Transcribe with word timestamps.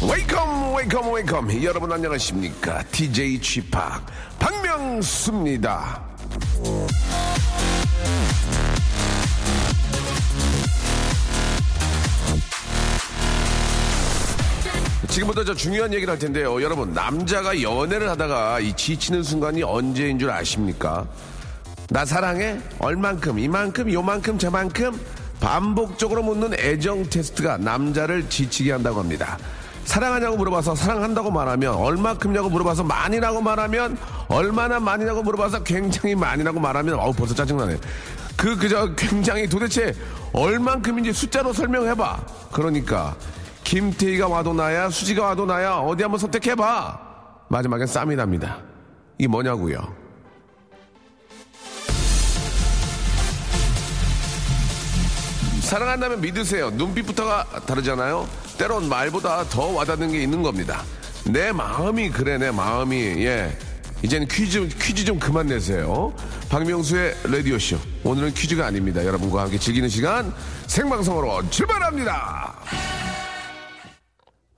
Wake 0.00 0.49
up 0.49 0.74
wake 0.74 0.99
up 0.99 1.12
wake 1.12 1.45
up 1.45 1.62
여러분 1.62 1.92
안녕하십니까 1.92 2.82
DJ 2.84 3.40
G-Park 3.42 4.06
박명수입니다 4.38 6.02
지금부터 15.10 15.42
저 15.42 15.52
중요한 15.54 15.92
얘기를 15.92 16.10
할 16.10 16.18
텐데요. 16.20 16.62
여러분 16.62 16.92
남자가 16.92 17.60
연애를 17.60 18.08
하다가 18.10 18.60
이 18.60 18.72
지치는 18.74 19.24
순간이 19.24 19.62
언제인 19.64 20.20
줄 20.20 20.30
아십니까? 20.30 21.04
나 21.88 22.04
사랑해? 22.04 22.60
얼만큼? 22.78 23.40
이만큼? 23.40 23.92
요만큼? 23.92 24.38
저만큼? 24.38 24.98
반복적으로 25.40 26.22
묻는 26.22 26.54
애정 26.54 27.02
테스트가 27.10 27.58
남자를 27.58 28.28
지치게 28.28 28.70
한다고 28.70 29.00
합니다. 29.00 29.36
사랑하냐고 29.84 30.36
물어봐서 30.36 30.76
사랑한다고 30.76 31.32
말하면 31.32 31.74
얼마큼냐고 31.74 32.48
물어봐서 32.48 32.84
많이라고 32.84 33.40
말하면 33.40 33.98
얼마나 34.28 34.78
많이라고 34.78 35.24
물어봐서 35.24 35.64
굉장히 35.64 36.14
많이라고 36.14 36.60
말하면 36.60 36.94
어우 36.94 37.12
벌써 37.14 37.34
짜증나네. 37.34 37.78
그 38.36 38.56
그저 38.56 38.94
굉장히 38.94 39.48
도대체 39.48 39.92
얼만큼인지 40.32 41.12
숫자로 41.12 41.52
설명해봐. 41.52 42.20
그러니까 42.52 43.16
김태희가 43.70 44.26
와도 44.26 44.52
나야 44.52 44.90
수지가 44.90 45.26
와도 45.26 45.46
나야 45.46 45.74
어디 45.76 46.02
한번 46.02 46.18
선택해봐. 46.18 46.98
마지막엔 47.48 47.86
쌈이 47.86 48.16
납니다. 48.16 48.58
이게 49.16 49.28
뭐냐고요. 49.28 49.78
사랑한다면 55.60 56.20
믿으세요. 56.20 56.70
눈빛부터가 56.70 57.44
다르잖아요. 57.64 58.28
때론 58.58 58.88
말보다 58.88 59.44
더 59.44 59.66
와닿는 59.68 60.10
게 60.10 60.20
있는 60.20 60.42
겁니다. 60.42 60.82
내 61.26 61.52
마음이 61.52 62.10
그래, 62.10 62.38
내 62.38 62.50
마음이. 62.50 63.24
예. 63.24 63.56
이제는 64.02 64.26
퀴즈, 64.26 64.66
퀴즈 64.80 65.04
좀 65.04 65.16
그만 65.20 65.46
내세요. 65.46 66.12
박명수의 66.48 67.14
라디오쇼. 67.22 67.78
오늘은 68.02 68.34
퀴즈가 68.34 68.66
아닙니다. 68.66 69.04
여러분과 69.06 69.42
함께 69.42 69.58
즐기는 69.58 69.88
시간 69.88 70.34
생방송으로 70.66 71.48
출발합니다. 71.50 73.09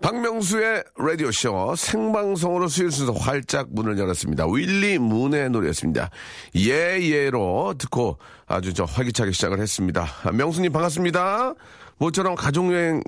박명수의 0.03 0.83
라디오쇼 0.97 1.77
생방송으로 1.77 2.67
수요일 2.67 2.91
순서 2.91 3.12
활짝 3.12 3.69
문을 3.70 3.98
열었습니다. 3.98 4.47
윌리 4.48 4.98
문의 4.98 5.48
노래였습니다. 5.48 6.11
예예로 6.56 7.75
듣고 7.78 8.19
아주 8.47 8.75
저 8.75 8.84
활기차게 8.84 9.31
시작을 9.31 9.61
했습니다. 9.61 10.06
명수님 10.33 10.72
반갑습니다. 10.72 11.55
모처럼 11.98 12.34
가족여행 12.34 13.03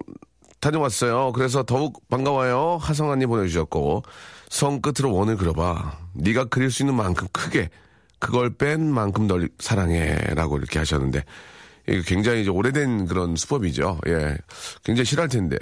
다녀왔어요. 0.60 1.32
그래서 1.32 1.64
더욱 1.64 2.00
반가워요. 2.08 2.78
하성아님 2.80 3.28
보내주셨고 3.28 4.04
손끝으로 4.48 5.12
원을 5.12 5.36
그려봐. 5.36 5.98
네가 6.14 6.44
그릴 6.44 6.70
수 6.70 6.82
있는 6.82 6.94
만큼 6.94 7.26
크게 7.32 7.70
그걸 8.20 8.54
뺀 8.54 8.90
만큼 8.90 9.26
널 9.26 9.48
사랑해라고 9.58 10.58
이렇게 10.58 10.78
하셨는데 10.78 11.24
이게 11.86 12.02
굉장히 12.02 12.42
이제 12.42 12.50
오래된 12.50 13.06
그런 13.06 13.36
수법이죠. 13.36 14.00
예. 14.08 14.36
굉장히 14.84 15.04
싫어할 15.04 15.28
텐데. 15.28 15.56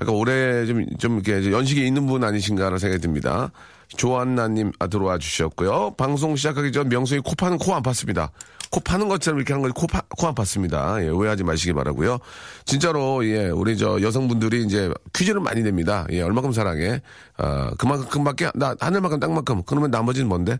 약간 0.00 0.14
오래 0.14 0.64
좀, 0.66 0.86
좀 0.98 1.20
이렇게 1.20 1.50
연식이 1.50 1.84
있는 1.86 2.06
분 2.06 2.22
아니신가라는 2.24 2.78
생각이 2.78 3.00
듭니다. 3.02 3.50
조한나님 3.88 4.70
아, 4.78 4.86
들어와 4.86 5.18
주셨고요. 5.18 5.94
방송 5.96 6.36
시작하기 6.36 6.72
전 6.72 6.88
명수이 6.88 7.20
코 7.20 7.34
파는 7.34 7.58
코 7.58 7.74
안 7.74 7.82
팠습니다. 7.82 8.30
코 8.70 8.80
파는 8.80 9.08
것처럼 9.08 9.38
이렇게 9.38 9.54
하는 9.54 9.62
거지 9.62 9.72
코, 9.72 9.86
파, 9.86 10.02
코안 10.10 10.34
팠습니다. 10.34 11.02
예, 11.02 11.08
오해하지 11.08 11.42
마시기 11.42 11.72
바라고요 11.72 12.18
진짜로, 12.66 13.24
예, 13.26 13.48
우리 13.48 13.78
저 13.78 14.00
여성분들이 14.00 14.62
이제 14.64 14.92
퀴즈를 15.14 15.40
많이 15.40 15.62
냅니다. 15.62 16.06
예, 16.10 16.20
얼마큼 16.20 16.52
사랑해. 16.52 17.00
어, 17.38 17.70
그만큼밖에, 17.78 18.50
나 18.54 18.76
하늘만큼 18.78 19.20
땅만큼. 19.20 19.62
그러면 19.64 19.90
나머지는 19.90 20.28
뭔데? 20.28 20.58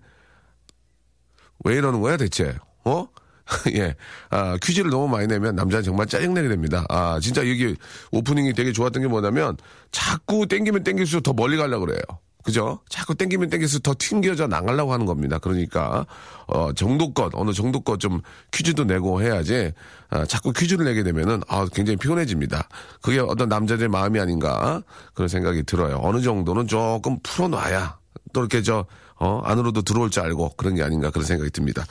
왜 1.65 1.75
이러는 1.77 2.01
거야 2.01 2.17
대체? 2.17 2.55
어? 2.85 3.07
예. 3.75 3.95
아, 4.31 4.57
퀴즈를 4.63 4.91
너무 4.91 5.09
많이 5.09 5.27
내면 5.27 5.57
남자는 5.57 5.83
정말 5.83 6.07
짜증내게 6.07 6.49
됩니다. 6.49 6.85
아, 6.89 7.19
진짜 7.21 7.41
여기 7.49 7.77
오프닝이 8.13 8.53
되게 8.55 8.73
좋았던 8.73 9.03
게 9.03 9.09
뭐냐면 9.09 9.57
자꾸 9.91 10.47
땡기면 10.47 10.85
땡길수록 10.85 11.23
더 11.23 11.33
멀리 11.33 11.57
가려고 11.57 11.87
그래요. 11.87 12.01
그죠? 12.45 12.79
자꾸 12.89 13.15
땡기면 13.15 13.51
땡길수록 13.51 13.83
더 13.83 13.95
튕겨져 13.99 14.47
나가려고 14.47 14.93
하는 14.93 15.07
겁니다. 15.07 15.39
그러니까, 15.39 16.07
어, 16.47 16.73
정도껏, 16.73 17.31
어느 17.35 17.53
정도껏 17.53 17.99
좀 18.01 18.23
퀴즈도 18.53 18.85
내고 18.85 19.21
해야지, 19.21 19.73
아, 20.09 20.25
자꾸 20.25 20.53
퀴즈를 20.53 20.87
내게 20.87 21.03
되면은, 21.03 21.43
아, 21.49 21.67
굉장히 21.75 21.97
피곤해집니다. 21.97 22.69
그게 23.03 23.19
어떤 23.19 23.49
남자들의 23.51 23.91
마음이 23.91 24.19
아닌가, 24.19 24.83
그런 25.15 25.29
생각이 25.29 25.65
들어요. 25.65 25.99
어느 26.01 26.23
정도는 26.23 26.69
조금 26.69 27.19
풀어놔야, 27.23 27.99
또 28.33 28.41
이렇게 28.41 28.63
저, 28.63 28.87
어, 29.21 29.41
안으로도 29.45 29.83
들어올 29.83 30.11
줄 30.11 30.23
알고 30.23 30.55
그런 30.57 30.75
게 30.75 30.83
아닌가 30.83 31.11
그런 31.11 31.25
생각이 31.27 31.51
듭니다. 31.51 31.85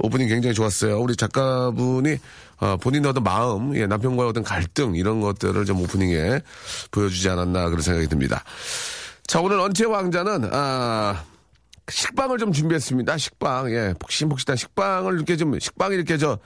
오프닝 0.00 0.28
굉장히 0.28 0.54
좋았어요. 0.54 1.00
우리 1.00 1.14
작가분이 1.16 2.18
어, 2.58 2.76
본인의 2.76 3.10
어떤 3.10 3.22
마음, 3.22 3.76
예, 3.76 3.86
남편과의 3.86 4.28
어떤 4.30 4.42
갈등 4.42 4.94
이런 4.94 5.20
것들을 5.20 5.64
좀 5.64 5.80
오프닝에 5.80 6.40
보여주지 6.90 7.28
않았나 7.28 7.68
그런 7.68 7.82
생각이 7.82 8.06
듭니다. 8.08 8.44
자, 9.26 9.40
오늘 9.40 9.58
언체 9.60 9.84
왕자는 9.84 10.50
아 10.52 11.24
식빵을 11.88 12.38
좀 12.38 12.52
준비했습니다. 12.52 13.16
식빵, 13.16 13.70
예, 13.72 13.94
폭신폭신한 13.98 14.56
식빵을 14.56 15.14
이렇게 15.14 15.36
좀 15.36 15.58
식빵이 15.58 15.94
이렇게 15.94 16.18
저 16.18 16.38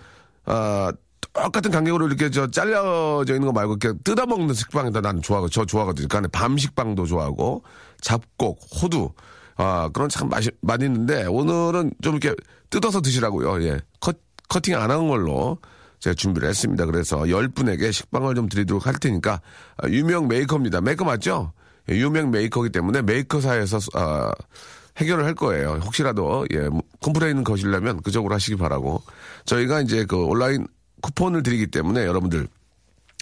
아, 0.44 0.92
똑같은 1.32 1.70
간격으로 1.70 2.06
이렇게 2.06 2.30
저 2.30 2.50
잘려져 2.50 3.34
있는 3.34 3.46
거 3.46 3.52
말고 3.52 3.76
이렇게 3.80 3.98
뜯어 4.04 4.26
먹는 4.26 4.54
식빵이다 4.54 5.00
난 5.00 5.20
좋아하고 5.20 5.48
저 5.48 5.64
좋아하거든요. 5.64 6.08
그러니까 6.08 6.38
밤식빵도 6.38 7.06
좋아하고 7.06 7.62
잡곡, 8.00 8.60
호두 8.82 9.12
아, 9.56 9.88
그런 9.92 10.08
참 10.08 10.28
맛이, 10.28 10.50
맛있는데, 10.60 11.26
오늘은 11.26 11.92
좀 12.02 12.16
이렇게 12.16 12.34
뜯어서 12.70 13.00
드시라고요. 13.00 13.62
예. 13.64 13.80
컷, 14.00 14.16
커팅 14.48 14.76
안 14.76 14.90
한 14.90 15.08
걸로 15.08 15.58
제가 16.00 16.14
준비를 16.14 16.48
했습니다. 16.48 16.84
그래서 16.86 17.18
10분에게 17.20 17.92
식빵을 17.92 18.34
좀 18.34 18.48
드리도록 18.48 18.86
할 18.86 18.94
테니까, 18.94 19.40
아, 19.78 19.88
유명 19.88 20.28
메이커입니다. 20.28 20.80
메이커 20.82 21.04
맞죠? 21.04 21.52
예, 21.90 21.96
유명 21.96 22.30
메이커이기 22.30 22.70
때문에 22.72 23.02
메이커사에서, 23.02 23.78
아, 23.94 24.30
해결을 24.98 25.24
할 25.24 25.34
거예요. 25.34 25.80
혹시라도, 25.84 26.46
예, 26.52 26.68
뭐, 26.68 26.82
complain 27.02 27.44
거시려면 27.44 28.02
그쪽으로 28.02 28.34
하시기 28.34 28.56
바라고. 28.56 29.02
저희가 29.44 29.80
이제 29.82 30.04
그 30.04 30.16
온라인 30.24 30.66
쿠폰을 31.02 31.42
드리기 31.42 31.68
때문에 31.68 32.04
여러분들 32.06 32.48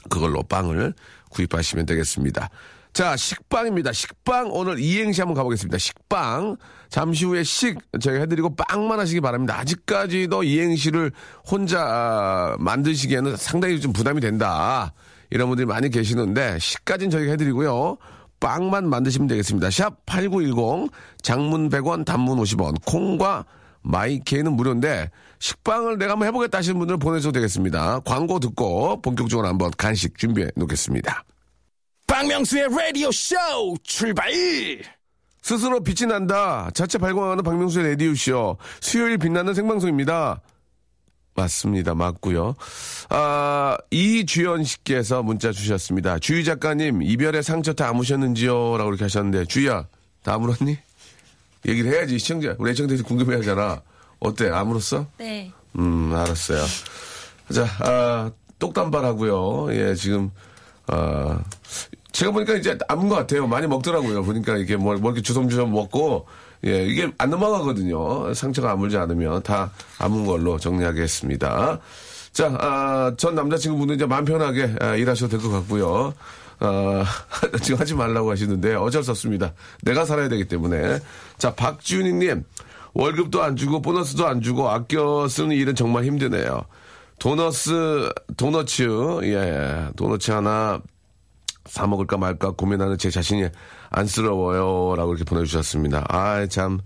그걸로 0.09 0.43
빵을 0.44 0.94
구입하시면 1.31 1.87
되겠습니다. 1.87 2.49
자, 2.94 3.16
식빵입니다. 3.16 3.93
식빵 3.93 4.50
오늘 4.53 4.78
이행시 4.78 5.21
한번 5.21 5.34
가보겠습니다. 5.34 5.78
식빵. 5.78 6.56
잠시 6.88 7.25
후에 7.25 7.43
식 7.43 7.77
저희가 8.00 8.21
해드리고 8.21 8.55
빵만 8.55 9.00
하시기 9.00 9.21
바랍니다. 9.21 9.59
아직까지도 9.59 10.44
이행시를 10.44 11.10
혼자 11.44 11.82
아, 11.82 12.56
만드시기에는 12.60 13.37
상당히 13.37 13.81
좀 13.81 13.93
부담이 13.93 14.21
된다. 14.21 14.94
이런 15.31 15.49
분들이 15.49 15.66
많이 15.66 15.91
계시는데 15.91 16.60
식까지는 16.60 17.10
저희가 17.10 17.32
해드리고요. 17.32 17.97
빵만 18.38 18.88
만드시면 18.88 19.26
되겠습니다. 19.26 19.70
샵 19.70 20.06
8910 20.06 20.93
장문 21.20 21.70
100원 21.70 22.05
단문 22.05 22.38
50원 22.38 22.76
콩과 22.87 23.44
마이케이는 23.82 24.52
무료인데 24.52 25.11
식빵을 25.40 25.99
내가 25.99 26.12
한번 26.12 26.29
해보겠다 26.29 26.58
하시는 26.58 26.79
분들 26.79 26.99
보내셔도 26.99 27.32
되겠습니다. 27.32 28.00
광고 28.05 28.38
듣고 28.38 29.02
본격적으로 29.02 29.49
한번 29.49 29.73
간식 29.76 30.17
준비해 30.17 30.49
놓겠습니다. 30.55 31.25
박명수의 32.14 32.69
라디오 32.70 33.11
쇼 33.11 33.34
출발! 33.82 34.31
스스로 35.43 35.81
빛이 35.82 36.08
난다. 36.08 36.70
자체 36.72 36.96
발광하는 36.96 37.43
박명수의 37.43 37.90
라디오 37.90 38.14
쇼. 38.14 38.56
수요일 38.81 39.19
빛나는 39.19 39.52
생방송입니다. 39.52 40.40
맞습니다. 41.34 41.96
맞고요. 41.96 42.55
아, 43.08 43.76
이주연 43.90 44.62
씨께서 44.62 45.25
문자 45.25 45.50
주셨습니다. 45.50 46.20
주희 46.20 46.44
작가님, 46.44 47.02
이별의 47.02 47.43
상처 47.43 47.72
다 47.72 47.88
아무셨는지요? 47.88 48.76
라고 48.78 48.90
이렇게 48.90 49.06
하셨는데, 49.06 49.46
주희야, 49.46 49.88
다 50.22 50.34
아물었니? 50.34 50.78
얘기를 51.66 51.93
해야지. 51.93 52.20
시청자, 52.20 52.55
우리 52.61 52.70
애청자들이 52.70 53.02
궁금해 53.02 53.34
하잖아. 53.38 53.82
어때? 54.20 54.50
아물었어? 54.50 55.08
네. 55.19 55.50
음, 55.76 56.14
알았어요. 56.14 56.64
자, 57.52 57.66
아, 57.81 58.31
똑단발 58.61 59.05
하고요. 59.05 59.75
예, 59.75 59.96
지금, 59.96 60.31
아, 60.87 61.43
제가 62.14 62.31
보니까 62.31 62.55
이제 62.55 62.78
남은 62.88 63.08
것 63.08 63.16
같아요. 63.16 63.46
많이 63.49 63.66
먹더라고요. 63.66 64.22
보니까 64.22 64.56
이게 64.56 64.76
뭐, 64.76 64.94
뭐 64.94 65.11
이렇게 65.11 65.20
주섬주섬 65.20 65.72
먹고, 65.72 66.26
예, 66.64 66.87
이게 66.87 67.11
안 67.19 67.28
넘어가거든요. 67.28 68.32
상처가 68.32 68.70
아물지 68.70 68.96
않으면 68.96 69.43
다 69.43 69.72
아문 69.99 70.25
걸로 70.25 70.56
정리하겠습니다. 70.58 71.81
자, 72.32 72.56
아, 72.61 73.12
전 73.16 73.34
남자친구분은 73.34 73.96
이제 73.96 74.06
마음 74.06 74.25
편하게 74.25 74.75
아, 74.81 74.94
일하셔도 74.94 75.37
될 75.38 75.40
것 75.40 75.50
같고요. 75.50 76.14
어, 76.61 77.05
지금 77.62 77.81
하지 77.81 77.94
말라고 77.94 78.31
하시는데 78.31 78.76
어쩔 78.76 79.02
수 79.02 79.11
없습니다. 79.11 79.52
내가 79.82 80.05
살아야 80.05 80.28
되기 80.28 80.44
때문에. 80.46 81.00
자, 81.37 81.52
박준희님, 81.56 82.44
월급도 82.94 83.43
안 83.43 83.56
주고 83.56 83.82
보너스도 83.82 84.25
안 84.28 84.40
주고 84.40 84.69
아껴 84.70 85.26
쓰는 85.26 85.50
일은 85.56 85.75
정말 85.75 86.05
힘드네요. 86.05 86.62
도너스, 87.19 88.08
도너츠, 88.37 89.20
예, 89.25 89.88
도너츠 89.96 90.31
하나 90.31 90.81
사 91.66 91.87
먹을까 91.87 92.16
말까 92.19 92.50
고민하는 92.52 92.99
제 92.99 93.11
자신이 93.11 93.49
안쓰러워요. 93.90 94.96
라고 94.96 95.12
이렇게 95.14 95.25
보내주셨습니다. 95.25 96.05
아 96.08 96.46
참. 96.46 96.81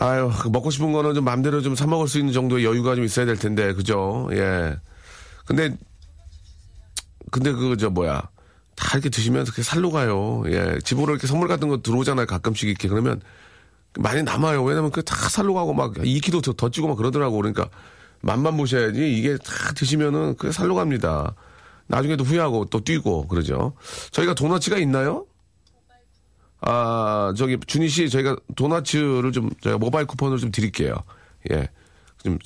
아유, 0.00 0.30
먹고 0.52 0.70
싶은 0.70 0.92
거는 0.92 1.14
좀 1.14 1.24
마음대로 1.24 1.60
좀 1.60 1.74
사 1.74 1.86
먹을 1.86 2.06
수 2.06 2.18
있는 2.18 2.32
정도의 2.32 2.64
여유가 2.64 2.94
좀 2.94 3.04
있어야 3.04 3.26
될 3.26 3.36
텐데, 3.36 3.72
그죠? 3.74 4.28
예. 4.32 4.76
근데, 5.44 5.76
근데 7.32 7.52
그, 7.52 7.76
저, 7.76 7.90
뭐야. 7.90 8.28
다 8.76 8.90
이렇게 8.94 9.08
드시면 9.08 9.42
그렇게 9.44 9.62
살로 9.62 9.90
가요. 9.90 10.44
예. 10.46 10.78
집으로 10.84 11.12
이렇게 11.12 11.26
선물 11.26 11.48
같은 11.48 11.68
거 11.68 11.82
들어오잖아요. 11.82 12.26
가끔씩 12.26 12.68
이렇게. 12.68 12.86
그러면 12.88 13.20
많이 13.98 14.22
남아요. 14.22 14.62
왜냐면 14.62 14.92
그 14.92 15.02
다 15.02 15.16
살로 15.28 15.52
가고 15.54 15.74
막 15.74 15.94
2kg 15.94 16.44
더, 16.44 16.52
더 16.52 16.70
찌고 16.70 16.86
막 16.86 16.96
그러더라고. 16.96 17.36
그러니까 17.36 17.68
맛만 18.20 18.56
보셔야지 18.56 19.16
이게 19.18 19.36
다 19.38 19.72
드시면은 19.74 20.36
그게 20.36 20.52
살로 20.52 20.76
갑니다. 20.76 21.34
나중에도 21.88 22.22
후회하고 22.24 22.66
또 22.66 22.80
뛰고 22.80 23.26
그러죠. 23.28 23.72
저희가 24.12 24.34
도너츠가 24.34 24.78
있나요? 24.78 25.26
아, 26.60 27.32
저기, 27.36 27.56
준희 27.66 27.88
씨, 27.88 28.10
저희가 28.10 28.36
도너츠를 28.56 29.32
좀, 29.32 29.50
저희가 29.60 29.78
모바일 29.78 30.06
쿠폰을 30.06 30.38
좀 30.38 30.50
드릴게요. 30.50 30.94
예. 31.52 31.68
좀, 32.22 32.38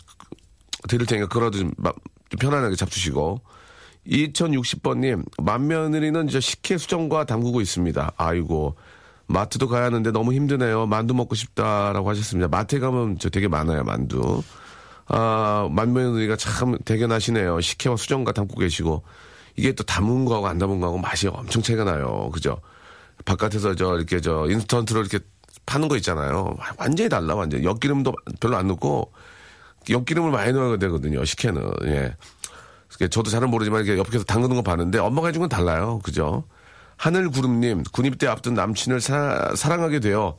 드릴 0.88 1.06
테니까 1.06 1.28
그거라도 1.28 1.58
좀, 1.58 1.72
마- 1.78 1.92
좀 2.28 2.38
편안하게 2.38 2.76
잡수시고. 2.76 3.40
2060번님, 4.06 5.24
맏며느리는 5.42 6.28
이제 6.28 6.40
식혜 6.40 6.76
수정과 6.76 7.24
담그고 7.24 7.60
있습니다. 7.60 8.12
아이고, 8.16 8.76
마트도 9.28 9.68
가야 9.68 9.84
하는데 9.84 10.10
너무 10.10 10.34
힘드네요. 10.34 10.86
만두 10.86 11.14
먹고 11.14 11.34
싶다라고 11.34 12.10
하셨습니다. 12.10 12.48
마트에 12.48 12.80
가면 12.80 13.18
저 13.18 13.30
되게 13.30 13.48
많아요, 13.48 13.82
만두. 13.84 14.42
아, 15.06 15.68
맏며느리가 15.70 16.36
참 16.36 16.76
대견하시네요. 16.84 17.60
식혜와 17.60 17.96
수정과 17.96 18.32
담고 18.32 18.58
계시고. 18.58 19.02
이게 19.56 19.72
또 19.72 19.82
담은 19.84 20.24
거하고 20.24 20.46
안 20.48 20.58
담은 20.58 20.80
거하고 20.80 20.98
맛이 20.98 21.28
엄청 21.28 21.62
차이가 21.62 21.84
나요. 21.84 22.30
그죠? 22.32 22.60
바깥에서 23.24 23.74
저 23.74 23.96
이렇게 23.96 24.20
저 24.20 24.46
인스턴트로 24.48 25.00
이렇게 25.00 25.18
파는 25.66 25.88
거 25.88 25.96
있잖아요. 25.96 26.56
완전히 26.78 27.08
달라, 27.08 27.34
완전. 27.34 27.62
엿기름도 27.62 28.12
별로 28.40 28.56
안 28.56 28.66
넣고, 28.68 29.12
엿기름을 29.88 30.30
많이 30.30 30.52
넣어야 30.52 30.76
되거든요, 30.76 31.24
식혜는. 31.24 31.70
예. 31.84 32.16
저도 33.08 33.30
잘은 33.30 33.50
모르지만 33.50 33.84
이렇게 33.84 33.98
옆에서 33.98 34.24
담그는 34.24 34.56
거 34.56 34.62
봤는데 34.62 34.98
엄마가 34.98 35.28
해준 35.28 35.40
건 35.40 35.48
달라요. 35.48 36.00
그죠? 36.02 36.44
하늘구름님, 36.96 37.84
군입대 37.92 38.26
앞둔 38.26 38.54
남친을 38.54 39.00
사, 39.00 39.52
사랑하게 39.56 40.00
되어 40.00 40.36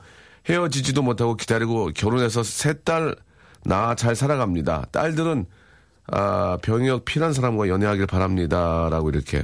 헤어지지도 0.50 1.02
못하고 1.02 1.36
기다리고 1.36 1.92
결혼해서 1.94 2.44
세딸나잘 2.44 4.16
살아갑니다. 4.16 4.88
딸들은 4.92 5.46
아, 6.08 6.58
병역 6.62 7.06
피난 7.06 7.34
사람과 7.34 7.68
연애하길 7.70 8.08
바랍니다. 8.08 8.88
라고 8.92 9.10
이렇게 9.10 9.42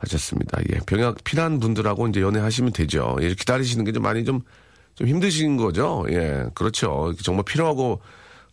하셨습니다. 0.00 0.58
예. 0.72 0.78
병역 0.86 1.22
피난 1.24 1.60
분들하고 1.60 2.08
이제 2.08 2.20
연애하시면 2.20 2.72
되죠. 2.72 3.16
예. 3.20 3.34
기다리시는 3.34 3.84
게 3.84 3.92
좀 3.92 4.02
많이 4.02 4.24
좀, 4.24 4.40
좀 4.94 5.08
힘드신 5.08 5.56
거죠. 5.56 6.04
예. 6.10 6.44
그렇죠. 6.54 7.12
정말 7.22 7.44
필요하고 7.44 8.00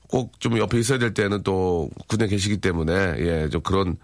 꼭 0.07 0.31
좀 0.39 0.57
옆에 0.57 0.80
있어야 0.80 1.00
될 1.00 1.13
때는 1.13 1.44
또 1.44 1.89
군에 2.07 2.27
계시기 2.27 2.57
때문에 2.57 2.94
예. 3.19 3.50
좀 3.50 3.62
그런 3.62 3.98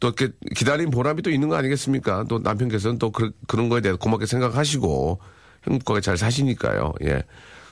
또 0.00 0.08
이렇게 0.08 0.30
기다린 0.56 0.90
보람이 0.90 1.22
또 1.22 1.30
있는 1.30 1.48
거 1.48 1.56
아니겠습니까? 1.56 2.24
또 2.28 2.38
남편께서는 2.40 2.98
또 2.98 3.10
그, 3.12 3.32
런 3.52 3.68
거에 3.68 3.80
대해 3.80 3.94
고맙게 3.94 4.26
생각하시고 4.26 5.20
행복하게 5.68 6.00
잘 6.00 6.16
사시니까요. 6.16 6.92
예. 7.04 7.22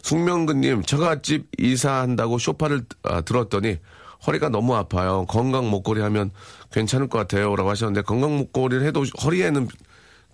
숙명근님, 0.02 0.82
처갓집 0.82 1.48
이사한다고 1.58 2.38
쇼파를 2.38 2.82
아, 3.02 3.20
들었더니 3.22 3.78
허리가 4.26 4.48
너무 4.48 4.74
아파요. 4.74 5.26
건강 5.28 5.70
목걸이 5.70 6.00
하면 6.00 6.30
괜찮을 6.72 7.08
것 7.08 7.18
같아요. 7.18 7.54
라고 7.56 7.70
하셨는데 7.70 8.02
건강 8.02 8.36
목걸이를 8.38 8.86
해도 8.86 9.04
허리에는 9.22 9.68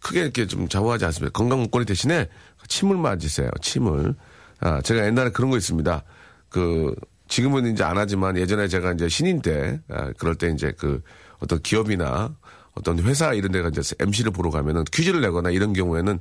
크게 0.00 0.20
이렇게 0.22 0.46
좀 0.46 0.68
좌우하지 0.68 1.04
않습니다. 1.06 1.32
건강 1.32 1.60
목걸이 1.62 1.84
대신에 1.84 2.28
침을 2.68 2.96
맞으세요. 2.96 3.50
침을. 3.60 4.14
아, 4.60 4.80
제가 4.80 5.06
옛날에 5.06 5.30
그런 5.30 5.50
거 5.50 5.56
있습니다. 5.56 6.02
그, 6.48 6.94
지금은 7.28 7.72
이제 7.72 7.82
안 7.82 7.98
하지만 7.98 8.36
예전에 8.36 8.68
제가 8.68 8.92
이제 8.92 9.08
신인 9.08 9.42
때, 9.42 9.80
아, 9.88 10.12
그럴 10.16 10.36
때 10.36 10.48
이제 10.48 10.72
그 10.76 11.02
어떤 11.40 11.60
기업이나 11.60 12.34
어떤 12.74 12.98
회사 13.00 13.32
이런 13.32 13.52
데가 13.52 13.68
이제 13.68 13.82
MC를 13.98 14.30
보러 14.30 14.50
가면은 14.50 14.84
퀴즈를 14.92 15.20
내거나 15.22 15.50
이런 15.50 15.72
경우에는 15.72 16.18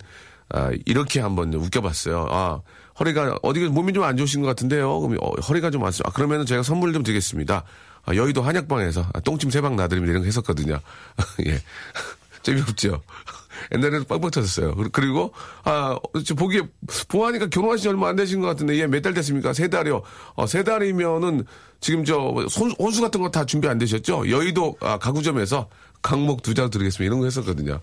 아, 0.49 0.71
이렇게 0.85 1.19
한번 1.19 1.53
웃겨봤어요. 1.53 2.27
아, 2.29 2.61
허리가, 2.99 3.37
어디가 3.41 3.69
몸이 3.71 3.93
좀 3.93 4.03
안 4.03 4.15
좋으신 4.17 4.41
것 4.41 4.47
같은데요. 4.47 4.99
그럼 5.01 5.17
어, 5.21 5.31
허리가 5.41 5.69
좀 5.71 5.83
안, 5.85 5.91
아, 6.03 6.11
그러면은 6.11 6.45
제가 6.45 6.63
선물 6.63 6.93
좀 6.93 7.03
드리겠습니다. 7.03 7.63
아, 8.05 8.15
여의도 8.15 8.41
한약방에서 8.41 9.07
아, 9.13 9.19
똥침 9.21 9.49
세 9.49 9.61
방 9.61 9.75
나드립니다. 9.75 10.11
이런 10.11 10.21
거 10.21 10.25
했었거든요. 10.27 10.79
예. 11.47 11.61
재미없죠. 12.43 13.01
옛날에는 13.73 14.03
빵빵 14.05 14.29
터졌어요. 14.31 14.75
그리- 14.75 14.89
그리고, 14.91 15.33
아, 15.63 15.97
저 16.25 16.35
보기에, 16.35 16.61
보아하니까 17.07 17.47
결혼하신 17.47 17.81
지 17.81 17.87
얼마 17.89 18.09
안 18.09 18.15
되신 18.15 18.39
것 18.41 18.47
같은데, 18.47 18.75
예, 18.77 18.85
몇달 18.85 19.13
됐습니까? 19.15 19.53
세 19.53 19.67
달이요. 19.69 20.03
어, 20.35 20.45
세 20.45 20.63
달이면은, 20.63 21.45
지금 21.79 22.03
저, 22.05 22.33
손, 22.49 22.71
혼수 22.77 23.01
같은 23.01 23.21
거 23.21 23.29
다 23.31 23.45
준비 23.45 23.67
안 23.67 23.77
되셨죠? 23.79 24.29
여의도, 24.29 24.77
아, 24.81 24.99
가구점에서 24.99 25.67
강목 26.03 26.43
두 26.43 26.53
장 26.53 26.69
드리겠습니다. 26.69 27.03
이런 27.05 27.19
거 27.19 27.25
했었거든요. 27.25 27.79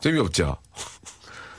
재미없죠? 0.00 0.56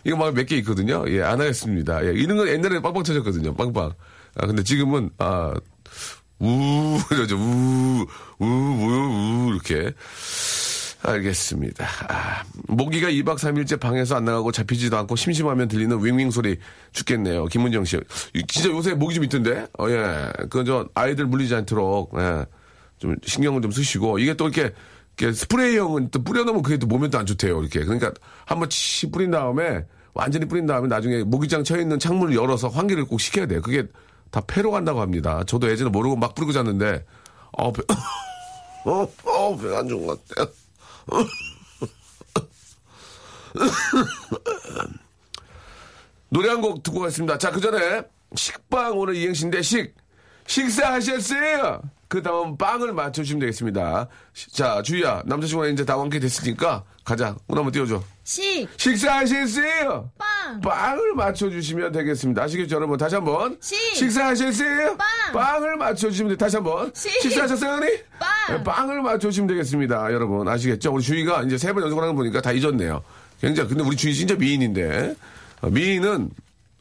이거 0.03 0.15
막 0.17 0.33
몇 0.33 0.45
개 0.47 0.55
있거든요. 0.57 1.03
예, 1.07 1.21
안 1.21 1.39
하겠습니다. 1.41 2.05
예, 2.05 2.11
이런 2.11 2.38
건 2.38 2.47
옛날에 2.47 2.81
빵빵 2.81 3.03
터졌거든요. 3.03 3.53
빵빵. 3.55 3.91
아, 4.35 4.45
근데 4.47 4.63
지금은, 4.63 5.09
아, 5.17 5.53
우, 6.39 6.97
이러죠. 7.11 7.35
우, 7.38 8.05
우, 8.39 8.45
우, 8.45 9.47
우, 9.49 9.51
이렇게. 9.53 9.94
알겠습니다. 11.03 11.85
아, 12.09 12.44
모기가 12.67 13.07
2박 13.09 13.38
3일째 13.38 13.79
방에서 13.79 14.15
안 14.15 14.25
나가고 14.25 14.51
잡히지도 14.51 14.97
않고 14.97 15.15
심심하면 15.15 15.68
들리는 15.68 16.04
윙윙 16.04 16.31
소리 16.31 16.57
죽겠네요. 16.92 17.45
김문정 17.45 17.85
씨. 17.85 17.97
이- 18.33 18.44
진짜 18.47 18.69
요새 18.69 18.94
모기 18.94 19.16
좀 19.16 19.23
있던데? 19.23 19.68
어, 19.77 19.89
예. 19.89 20.31
그, 20.49 20.63
저, 20.66 20.87
아이들 20.95 21.25
물리지 21.27 21.54
않도록, 21.56 22.13
예. 22.19 22.45
좀 22.97 23.16
신경을 23.23 23.61
좀 23.61 23.71
쓰시고, 23.71 24.19
이게 24.19 24.33
또 24.33 24.47
이렇게 24.49 24.73
스프레이형은 25.19 26.12
또 26.12 26.24
뿌려놓으면 26.24 26.62
그게 26.62 26.78
또 26.78 26.86
몸에 26.88 27.09
또 27.09 27.18
안 27.18 27.26
좋대요. 27.26 27.59
이렇게. 27.62 27.83
그러니까 27.83 28.12
한번 28.45 28.69
치 28.69 29.09
뿌린 29.09 29.31
다음에, 29.31 29.83
완전히 30.14 30.45
뿌린 30.45 30.66
다음에 30.66 30.88
나중에 30.88 31.24
모기장 31.24 31.64
쳐 31.64 31.80
있는 31.80 31.97
창문을 32.00 32.36
열어서 32.36 32.68
환기를 32.69 33.06
꼭 33.06 33.19
시켜야 33.19 33.45
돼요. 33.47 33.62
그게 33.62 33.86
다 34.30 34.42
폐로 34.45 34.71
간다고 34.71 35.02
합니다. 35.02 35.44
저도 35.47 35.69
예전에 35.69 35.90
모르고 35.90 36.16
막 36.18 36.36
뿌리고 36.36 36.52
잤는데, 36.52 37.04
어, 37.54 37.71
배, 37.71 37.81
어, 38.86 39.07
어, 39.26 39.57
배가 39.57 39.80
안 39.80 39.88
좋은 39.88 40.06
것 40.06 40.24
같아요. 40.26 40.54
노래 46.30 46.50
한 46.50 46.62
곡 46.62 46.83
듣고 46.83 47.00
가겠습니다. 47.00 47.38
자, 47.38 47.52
그 47.52 47.62
전에 47.62 48.02
식빵 48.36 48.97
오늘 48.97 49.16
이행시인데 49.16 49.62
식 49.62 49.95
식사하셨어요? 50.47 51.81
그 52.07 52.23
다음 52.23 52.57
빵을 52.57 52.94
맞춰주시면 52.94 53.42
되겠습니다. 53.42 54.07
시- 54.33 54.54
자, 54.54 54.81
주희야, 54.81 55.23
남자친구가 55.25 55.68
이제 55.68 55.83
다 55.83 55.97
완쾌 55.97 56.19
됐으니까 56.19 56.83
가자. 57.04 57.35
오늘 57.47 57.59
한번 57.59 57.73
띄워줘. 57.73 58.01
식, 58.23 58.68
식사하셨어요? 58.77 60.09
빵, 60.18 60.61
빵을 60.61 61.16
맞춰주시면 61.16 61.92
되겠습니다. 61.92 62.44
아시겠죠, 62.44 62.75
여러분? 62.77 62.97
다시 62.97 63.16
한 63.16 63.25
번. 63.25 63.57
식. 63.61 63.75
식사하셨어요? 63.95 64.95
빵. 64.97 65.07
빵을 65.33 65.75
맞춰주시면 65.77 66.31
돼. 66.31 66.37
다시 66.37 66.56
한 66.56 66.63
번. 66.63 66.92
식. 66.95 67.11
식사하셨어요, 67.21 67.71
언니? 67.73 67.87
빵. 68.18 68.30
네, 68.57 68.63
빵을 68.63 69.01
맞춰주시면 69.01 69.47
되겠습니다. 69.49 70.13
여러분. 70.13 70.47
아시겠죠? 70.47 70.94
우리 70.94 71.04
주희가 71.04 71.44
이제 71.44 71.57
세 71.57 71.73
번 71.73 71.83
연속을 71.83 72.04
하는 72.04 72.16
거 72.16 72.19
보니까 72.21 72.39
다 72.42 72.54
잊었네요. 72.54 73.04
굉장히, 73.42 73.68
근데 73.69 73.83
우리 73.83 73.97
주희 73.97 74.13
진짜 74.16 74.35
미인인데. 74.35 75.13
어, 75.61 75.69
미인은 75.69 76.30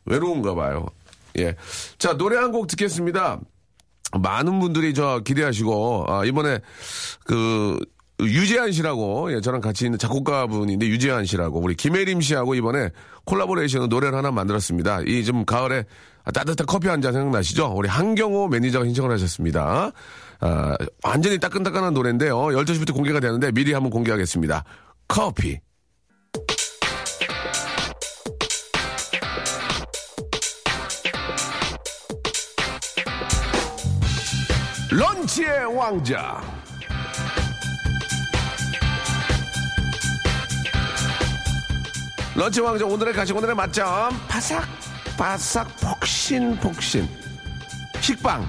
외로운가 0.04 0.54
봐요. 0.54 0.86
예. 1.38 1.56
자, 1.98 2.16
노래 2.16 2.36
한 2.36 2.52
곡 2.52 2.68
듣겠습니다. 2.68 3.40
많은 4.18 4.60
분들이 4.60 4.94
저 4.94 5.20
기대하시고, 5.24 6.06
아, 6.08 6.24
이번에 6.24 6.60
그, 7.24 7.78
유재한 8.20 8.72
씨라고, 8.72 9.30
예, 9.34 9.40
저랑 9.42 9.60
같이 9.60 9.84
있는 9.84 9.98
작곡가 9.98 10.46
분인데, 10.46 10.86
유재한 10.86 11.26
씨라고, 11.26 11.60
우리 11.60 11.74
김혜림 11.74 12.22
씨하고 12.22 12.54
이번에 12.54 12.88
콜라보레이션으로 13.26 13.88
노래를 13.88 14.16
하나 14.16 14.30
만들었습니다. 14.30 15.00
이 15.06 15.22
좀 15.24 15.44
가을에 15.44 15.84
따뜻한 16.32 16.66
커피 16.66 16.88
한 16.88 17.02
잔 17.02 17.12
생각나시죠? 17.12 17.72
우리 17.76 17.88
한경호 17.88 18.48
매니저가 18.48 18.86
신청을 18.86 19.12
하셨습니다. 19.12 19.90
아, 20.40 20.76
완전히 21.04 21.38
따끈따끈한 21.38 21.92
노래인데요. 21.92 22.36
12시부터 22.36 22.94
공개가 22.94 23.20
되는데 23.20 23.52
미리 23.52 23.72
한번 23.74 23.90
공개하겠습니다. 23.90 24.64
커피. 25.08 25.58
런치의 34.96 35.76
왕자. 35.76 36.40
런치 42.34 42.62
왕자 42.62 42.86
오늘의 42.86 43.12
가시 43.12 43.34
오늘의 43.34 43.54
맛점. 43.54 44.18
바삭 44.26 44.64
바삭 45.18 45.68
폭신 45.82 46.56
폭신. 46.60 47.06
식빵. 48.00 48.48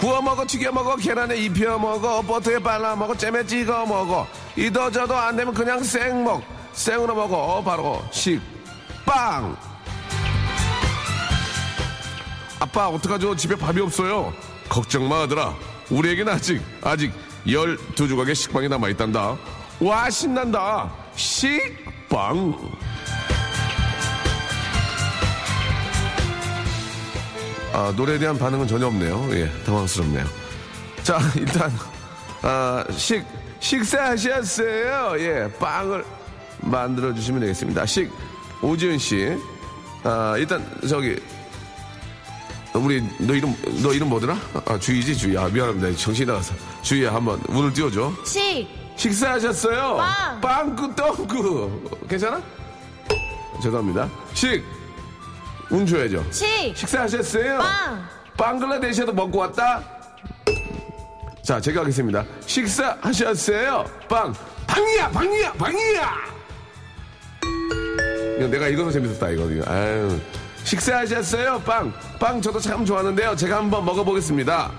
구워 0.00 0.22
먹어 0.22 0.46
튀겨 0.46 0.72
먹어 0.72 0.96
계란에 0.96 1.36
입혀 1.36 1.78
먹어 1.78 2.22
버터에 2.22 2.60
발라 2.60 2.96
먹어 2.96 3.14
잼에 3.14 3.44
찍어 3.44 3.84
먹어. 3.84 4.26
이더저더 4.56 5.14
안 5.14 5.36
되면 5.36 5.52
그냥 5.52 5.84
생 5.84 6.24
먹. 6.24 6.42
생으로 6.72 7.14
먹어. 7.14 7.62
바로 7.62 8.02
식빵 8.10 9.71
아빠 12.72 12.88
어떡하죠 12.88 13.36
집에 13.36 13.54
밥이 13.54 13.80
없어요 13.82 14.32
걱정 14.70 15.06
마 15.06 15.22
아들아 15.22 15.54
우리에겐 15.90 16.26
아직 16.30 16.62
아직 16.82 17.12
12조각의 17.46 18.34
식빵이 18.34 18.68
남아있단다 18.68 19.36
와 19.80 20.08
신난다 20.10 20.90
식빵 21.14 22.72
아, 27.74 27.92
노래에 27.96 28.18
대한 28.18 28.38
반응은 28.38 28.66
전혀 28.66 28.86
없네요. 28.86 29.28
예, 29.30 29.50
당황스럽네요. 29.64 30.26
자, 31.02 31.18
일단, 31.36 31.72
아, 32.42 32.84
식, 32.90 33.24
식사하셨어요? 33.60 35.14
예, 35.20 35.50
빵을 35.58 36.04
만들어주시면 36.60 37.40
되겠습니다. 37.40 37.86
식, 37.86 38.12
오지은 38.60 38.98
씨. 38.98 39.38
아, 40.04 40.34
일단, 40.36 40.62
저기, 40.86 41.16
우리, 42.74 43.02
너 43.18 43.34
이름, 43.34 43.54
너 43.82 43.92
이름 43.92 44.08
뭐더라? 44.08 44.36
아, 44.66 44.78
주희지, 44.78 45.16
주희. 45.16 45.36
아, 45.36 45.46
미안합니다. 45.48 45.94
정신이 45.96 46.26
나가서. 46.26 46.54
주희야, 46.82 47.12
한번 47.14 47.40
문을 47.48 47.72
띄워줘. 47.72 48.12
식, 48.26 48.66
식사하셨어요? 48.96 49.96
빵. 49.96 50.40
빵꾸 50.40 50.94
똥꾸. 50.94 51.82
괜찮아? 52.08 52.40
죄송합니다. 53.62 54.08
식, 54.32 54.64
운 55.70 55.84
줘야죠. 55.86 56.24
식, 56.30 56.74
식사하셨어요? 56.74 57.58
빵. 57.58 58.08
방글라데시에도 58.36 59.12
먹고 59.12 59.38
왔다? 59.38 59.82
자, 61.42 61.60
제가 61.60 61.82
하겠습니다. 61.82 62.24
식사하셨어요? 62.46 63.84
빵. 64.08 64.32
방이야, 64.66 65.10
방이야, 65.10 65.52
방이야! 65.52 66.12
이거 68.38 68.48
내가 68.48 68.68
읽어서 68.68 68.90
재밌었다, 68.92 69.28
이거. 69.30 69.50
이거. 69.50 69.70
아유. 69.70 70.18
식사하셨어요? 70.64 71.60
빵. 71.60 71.92
빵 72.18 72.40
저도 72.40 72.60
참 72.60 72.84
좋아하는데요. 72.84 73.36
제가 73.36 73.56
한번 73.56 73.84
먹어보겠습니다. 73.84 74.70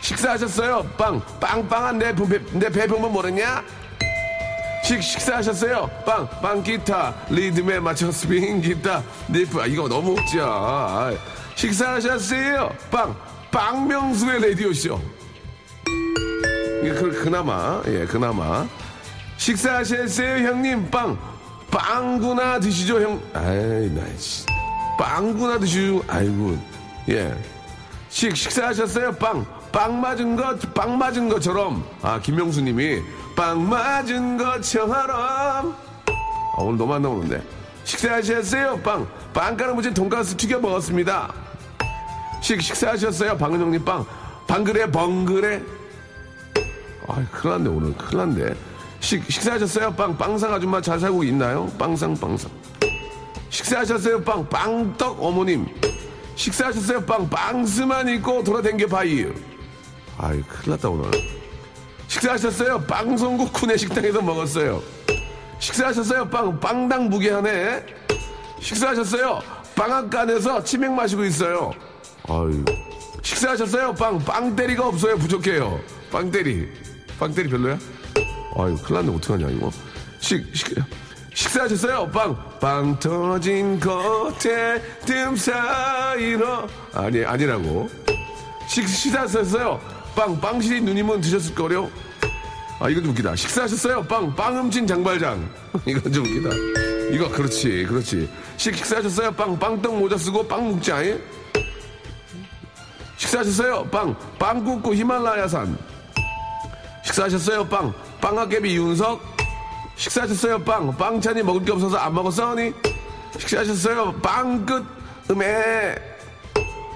식사하셨어요? 0.00 0.82
빵. 0.96 1.20
빵빵한 1.40 1.98
내, 1.98 2.14
배, 2.14 2.40
내 2.52 2.68
배부면 2.68 3.12
모르냐? 3.12 3.62
식, 4.84 5.02
식사하셨어요? 5.02 5.90
빵, 6.06 6.26
빵 6.40 6.62
기타, 6.62 7.14
리듬에 7.28 7.78
맞춰 7.78 8.10
스윙 8.10 8.62
기타, 8.62 9.02
리프. 9.28 9.60
아, 9.60 9.66
이거 9.66 9.86
너무 9.86 10.12
웃지야. 10.12 10.44
아, 10.46 11.12
식사하셨어요? 11.56 12.70
빵, 12.90 13.14
빵명수의 13.50 14.50
라디오쇼. 14.50 14.98
이게 16.82 16.92
그, 16.94 17.22
그나마, 17.22 17.82
예, 17.86 18.06
그나마. 18.06 18.66
식사하셨어요, 19.36 20.48
형님? 20.48 20.90
빵, 20.90 21.18
빵구나 21.70 22.58
드시죠, 22.60 23.02
형. 23.02 23.20
아이, 23.34 23.90
나, 23.90 24.00
씨. 24.16 24.46
빵구나 24.98 25.58
드시죠. 25.58 26.02
아이고, 26.08 26.58
예. 27.08 27.34
식, 28.08 28.36
식사하셨어요? 28.36 29.12
빵. 29.12 29.46
빵 29.70 30.00
맞은 30.00 30.34
것, 30.34 30.74
빵 30.74 30.98
맞은 30.98 31.28
것처럼. 31.28 31.84
아, 32.02 32.18
김명수 32.18 32.62
님이 32.62 33.00
빵 33.36 33.68
맞은 33.68 34.36
것처럼. 34.36 35.10
아, 35.10 35.74
오늘 36.58 36.78
너무 36.78 36.94
안 36.94 37.02
나오는데. 37.02 37.42
식사하셨어요? 37.84 38.80
빵. 38.82 39.06
빵가루 39.32 39.74
묻힌 39.74 39.94
돈가스 39.94 40.34
튀겨 40.36 40.58
먹었습니다. 40.58 41.32
식, 42.40 42.60
식사하셨어요? 42.60 43.36
방은영 43.36 43.70
님 43.70 43.84
빵. 43.84 44.04
방그래, 44.46 44.90
벙그래. 44.90 45.62
아, 47.06 47.24
큰일 47.30 47.52
났네, 47.56 47.68
오늘. 47.70 47.94
큰일 47.94 48.16
났네. 48.18 48.54
식, 49.00 49.30
식사하셨어요? 49.30 49.94
빵. 49.94 50.16
빵상 50.16 50.52
아줌마 50.52 50.80
잘 50.80 50.98
살고 50.98 51.22
있나요? 51.24 51.66
빵상, 51.78 52.14
빵상. 52.16 52.50
식사하셨어요? 53.50 54.22
빵. 54.22 54.48
빵떡 54.48 55.22
어머님. 55.22 55.66
식사하셨어요? 56.36 57.04
빵. 57.04 57.28
빵스만 57.28 58.08
입고 58.08 58.44
돌아댕겨 58.44 58.86
봐요. 58.86 59.32
아이, 60.18 60.42
큰일 60.42 60.70
났다, 60.70 60.88
오늘. 60.88 61.10
식사하셨어요? 62.08 62.80
빵송국 62.86 63.52
구내 63.52 63.76
식당에서 63.76 64.22
먹었어요. 64.22 64.82
식사하셨어요? 65.58 66.28
빵, 66.28 66.58
빵당 66.60 67.08
무게하네. 67.08 67.84
식사하셨어요? 68.60 69.40
빵학간에서 69.74 70.64
치맥 70.64 70.92
마시고 70.92 71.24
있어요. 71.24 71.72
아유. 72.28 72.64
식사하셨어요? 73.22 73.94
빵, 73.94 74.18
빵때리가 74.18 74.86
없어요. 74.86 75.16
부족해요. 75.18 75.80
빵때리. 76.10 76.68
빵때리 77.18 77.48
별로야? 77.48 77.78
아유, 78.56 78.76
큰일 78.82 78.94
났네. 79.06 79.16
어떡하냐, 79.16 79.48
이거. 79.50 79.70
식, 80.20 80.44
식, 80.54 80.74
식사하셨어요? 81.38 82.08
빵, 82.08 82.36
빵 82.58 82.98
터진 82.98 83.78
겉에 83.78 84.82
틈 85.06 85.36
사이로. 85.36 86.66
아니, 86.92 87.24
아니라고. 87.24 87.88
식, 88.66 88.88
식사하셨어요? 88.88 89.80
빵, 90.16 90.40
빵실이 90.40 90.80
누님은 90.80 91.20
드셨을 91.20 91.54
거요? 91.54 91.88
아, 92.80 92.88
이건 92.90 93.04
좀 93.04 93.12
웃기다. 93.12 93.36
식사하셨어요? 93.36 94.02
빵, 94.02 94.34
빵 94.34 94.56
훔친 94.56 94.84
장발장. 94.88 95.48
이건 95.86 96.12
좀 96.12 96.24
웃기다. 96.24 96.50
이거, 97.12 97.28
그렇지, 97.28 97.86
그렇지. 97.88 98.28
식, 98.56 98.74
식사하셨어요? 98.74 99.30
빵, 99.30 99.56
빵떡 99.56 99.96
모자 99.96 100.18
쓰고 100.18 100.48
빵 100.48 100.66
묵지, 100.70 100.90
아니? 100.90 101.20
식사하셨어요? 103.16 103.84
빵, 103.92 104.16
빵 104.40 104.64
굽고 104.64 104.92
히말라야산. 104.92 105.78
식사하셨어요? 107.04 107.68
빵, 107.68 107.94
빵학개비 108.20 108.74
윤석. 108.76 109.37
식사하셨어요? 109.98 110.60
빵, 110.64 110.96
빵찬이 110.96 111.42
먹을 111.42 111.64
게 111.64 111.72
없어서 111.72 111.96
안 111.96 112.14
먹었어 112.14 112.54
니? 112.54 112.72
식사하셨어요? 113.36 114.12
빵 114.22 114.64
끝, 114.64 114.84
음에. 115.30 115.94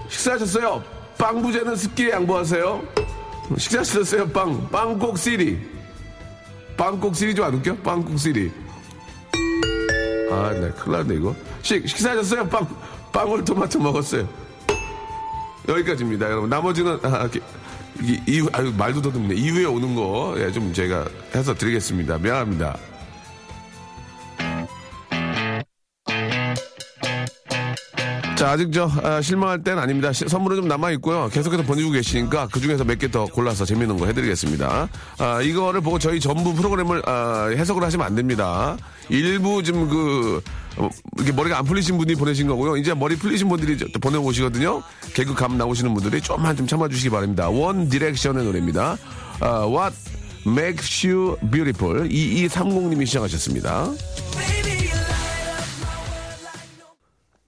식사하셨어요? 0.09 0.83
빵 1.19 1.43
부재는 1.43 1.75
습기에 1.77 2.11
양보하세요. 2.13 2.83
식사하셨어요? 3.59 4.29
빵, 4.29 4.69
빵꼭 4.71 5.19
시리. 5.19 5.59
빵꼭 6.77 7.15
시리 7.17 7.35
좀 7.35 7.45
안 7.47 7.55
웃겨? 7.55 7.75
빵꼭 7.79 8.19
시리. 8.19 8.51
아, 10.31 10.51
네, 10.53 10.71
큰일 10.71 10.99
났네, 10.99 11.15
이거. 11.17 11.35
식, 11.63 11.87
식사하셨어요? 11.87 12.49
빵, 12.49 12.67
빵을 13.13 13.45
토마토 13.45 13.81
먹었어요. 13.81 14.27
여기까지입니다, 15.69 16.27
여러분. 16.31 16.49
나머지는, 16.49 16.99
아, 17.03 17.21
이렇게, 17.23 17.41
이, 18.01 18.21
이후, 18.27 18.49
아유, 18.53 18.73
말도 18.77 19.03
더듬네. 19.03 19.35
이후에 19.35 19.65
오는 19.67 19.95
거, 19.95 20.35
예, 20.39 20.51
좀 20.51 20.73
제가 20.73 21.05
해서 21.35 21.53
드리겠습니다. 21.53 22.19
미안합니다. 22.19 22.77
자, 28.43 28.51
아직 28.51 28.73
저, 28.73 28.91
아, 29.05 29.23
실망할 29.23 29.63
때는 29.63 29.81
아닙니다. 29.81 30.13
시- 30.13 30.27
선물은 30.27 30.57
좀 30.57 30.67
남아 30.67 30.91
있고요. 30.93 31.29
계속해서 31.33 31.63
보내주고 31.63 31.93
계시니까 31.93 32.49
그 32.51 32.59
중에서 32.61 32.83
몇 32.83 32.99
개 32.99 33.07
더 33.07 33.25
골라서 33.27 33.65
재밌는 33.65 33.97
거 33.99 34.07
해드리겠습니다. 34.07 34.89
아, 35.19 35.41
이거를 35.43 35.81
보고 35.81 35.97
저희 36.01 36.19
전부 36.19 36.53
프로그램을, 36.53 37.03
아, 37.09 37.51
해석을 37.57 37.85
하시면 37.85 38.05
안 38.05 38.17
됩니다. 38.17 38.77
일부 39.11 39.63
좀 39.63 39.89
그, 39.89 40.43
어, 40.77 40.89
이렇게 41.19 41.31
머리가 41.31 41.59
안 41.59 41.65
풀리신 41.65 41.97
분이 41.99 42.17
보내신 42.17 42.49
거고요. 42.49 42.77
이제 42.79 42.93
머리 42.95 43.15
풀리신 43.15 43.49
분들이 43.49 43.79
저- 43.79 43.87
보내오시거든요. 44.01 44.83
개그 45.15 45.35
감 45.35 45.57
나오시는 45.57 45.95
분들이 45.95 46.21
좀만 46.21 46.57
좀 46.57 46.67
참아주시기 46.67 47.11
바랍니다. 47.11 47.49
원 47.49 47.89
디렉션의 47.89 48.45
노래입니다. 48.45 48.97
아, 49.39 49.67
What 49.69 49.95
makes 50.45 51.07
you 51.07 51.37
beautiful? 51.53 52.09
2230님이 52.09 53.07
신청하셨습니다. 53.07 53.89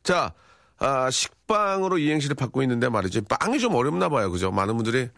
자, 0.05 0.33
아, 0.79 1.11
식빵으로 1.11 1.99
이행시를 1.99 2.37
받고 2.37 2.63
있는데 2.63 2.89
말이죠. 2.89 3.23
빵이 3.23 3.59
좀 3.61 3.75
어렵나 3.75 4.09
봐요. 4.09 4.31
그죠? 4.31 4.51
많은 4.51 4.77
분들이 4.77 5.09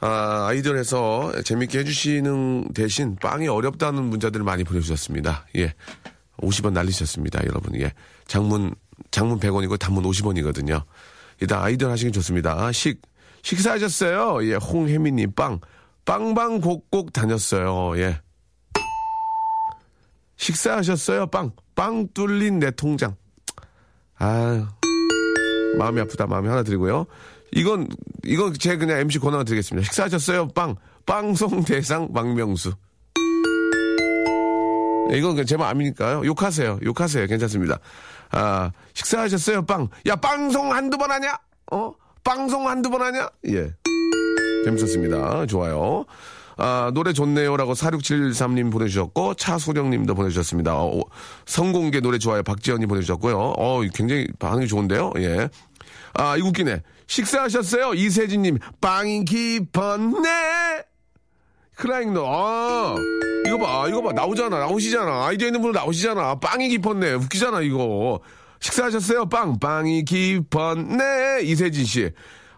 아, 0.00 0.46
아이디어에서 0.48 1.42
재밌게 1.42 1.78
해주시는 1.78 2.72
대신 2.74 3.16
빵이 3.16 3.48
어렵다는 3.48 4.02
문자들을 4.04 4.44
많이 4.44 4.64
보내주셨습니다. 4.64 5.46
예. 5.56 5.74
50원 6.38 6.72
날리셨습니다. 6.72 7.44
여러분. 7.46 7.80
예. 7.80 7.92
장문, 8.26 8.74
장문 9.12 9.38
100원이고 9.38 9.78
단문 9.78 10.02
50원이거든요. 10.04 10.82
일단 11.40 11.62
아이디어 11.62 11.88
하시긴 11.90 12.12
좋습니다. 12.12 12.52
아, 12.60 12.72
식, 12.72 13.00
식사하셨어요? 13.42 14.44
예. 14.48 14.54
홍혜미님 14.54 15.34
빵. 15.34 15.60
빵방곡곡 16.04 17.12
다녔어요. 17.12 17.96
예. 17.98 18.20
식사하셨어요? 20.36 21.26
빵. 21.26 21.52
빵 21.76 22.08
뚫린 22.12 22.58
내 22.58 22.72
통장. 22.72 23.14
아유. 24.16 24.66
마음이 25.78 26.00
아프다. 26.00 26.26
마음이 26.26 26.48
하나 26.48 26.62
드리고요. 26.62 27.06
이건, 27.52 27.88
이건 28.24 28.54
제 28.54 28.76
그냥 28.76 28.98
MC 29.00 29.18
권한을 29.18 29.44
드리겠습니다. 29.44 29.84
식사하셨어요? 29.84 30.48
빵. 30.48 30.76
빵송 31.06 31.64
대상 31.64 32.08
망명수. 32.12 32.72
네, 35.10 35.18
이건 35.18 35.36
그 35.36 35.44
제목 35.44 35.64
아니니까요. 35.64 36.24
욕하세요. 36.24 36.78
욕하세요. 36.82 37.26
괜찮습니다. 37.26 37.78
아, 38.30 38.70
식사하셨어요? 38.94 39.66
빵. 39.66 39.88
야, 40.06 40.16
빵송 40.16 40.72
한두 40.72 40.96
번 40.96 41.10
하냐? 41.10 41.36
어? 41.72 41.92
빵송 42.24 42.68
한두 42.68 42.88
번 42.88 43.02
하냐? 43.02 43.28
예. 43.48 43.72
재밌었습니다. 44.64 45.46
좋아요. 45.46 46.06
아, 46.64 46.92
노래 46.94 47.12
좋네요라고 47.12 47.74
4673님 47.74 48.70
보내주셨고, 48.70 49.34
차소령님도 49.34 50.14
보내주셨습니다. 50.14 50.76
어, 50.76 51.00
성공개 51.44 51.98
노래 51.98 52.18
좋아요. 52.18 52.44
박지현님 52.44 52.86
보내주셨고요. 52.86 53.36
어, 53.36 53.80
굉장히 53.92 54.28
반응이 54.38 54.68
좋은데요. 54.68 55.12
예. 55.18 55.48
아, 56.14 56.36
이거 56.36 56.46
웃기네. 56.46 56.82
식사하셨어요? 57.08 57.94
이세진님, 57.94 58.58
빵이 58.80 59.24
깊었네! 59.24 60.84
크라잉노, 61.74 62.24
아, 62.28 62.94
이거 63.48 63.58
봐, 63.58 63.88
이거 63.88 64.00
봐, 64.00 64.12
나오잖아, 64.12 64.60
나오시잖아. 64.60 65.26
아이디어 65.26 65.48
있는 65.48 65.62
분 65.62 65.72
나오시잖아. 65.72 66.36
빵이 66.36 66.68
깊었네. 66.68 67.14
웃기잖아, 67.14 67.62
이거. 67.62 68.20
식사하셨어요? 68.60 69.28
빵, 69.28 69.58
빵이 69.58 70.04
깊었네. 70.04 71.40
이세진 71.42 71.84
씨. 71.84 72.10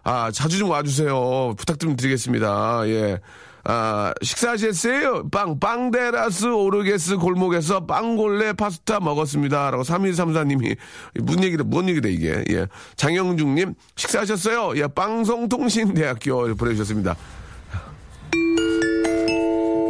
아, 0.03 0.29
자주 0.29 0.59
좀 0.59 0.69
와주세요. 0.69 1.55
부탁 1.57 1.79
좀 1.79 1.95
드리겠습니다. 1.95 2.83
예. 2.85 3.19
아, 3.67 4.13
식사하셨어요? 4.21 5.29
빵, 5.29 5.59
빵데라스 5.59 6.45
오르게스 6.45 7.17
골목에서 7.17 7.85
빵골레 7.85 8.53
파스타 8.53 8.99
먹었습니다. 8.99 9.71
라고 9.71 9.81
3134님이, 9.83 10.77
무슨 11.15 11.43
얘기다, 11.43 11.63
뭔 11.63 11.89
얘기다, 11.89 12.07
이게. 12.09 12.43
예. 12.51 12.67
장영중님, 12.95 13.73
식사하셨어요? 13.95 14.77
예, 14.77 14.87
방송통신대학교 14.87 16.55
보내주셨습니다. 16.55 17.15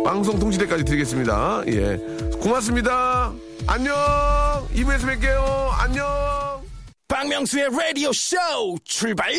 방송통신대까지 0.06 0.86
드리겠습니다. 0.86 1.64
예. 1.68 1.98
고맙습니다. 2.40 3.34
안녕! 3.68 3.94
2부에서 4.74 5.02
뵐게요. 5.02 5.70
안녕! 5.80 6.06
박명수의 7.08 7.70
라디오 7.72 8.14
쇼 8.14 8.38
출발! 8.86 9.34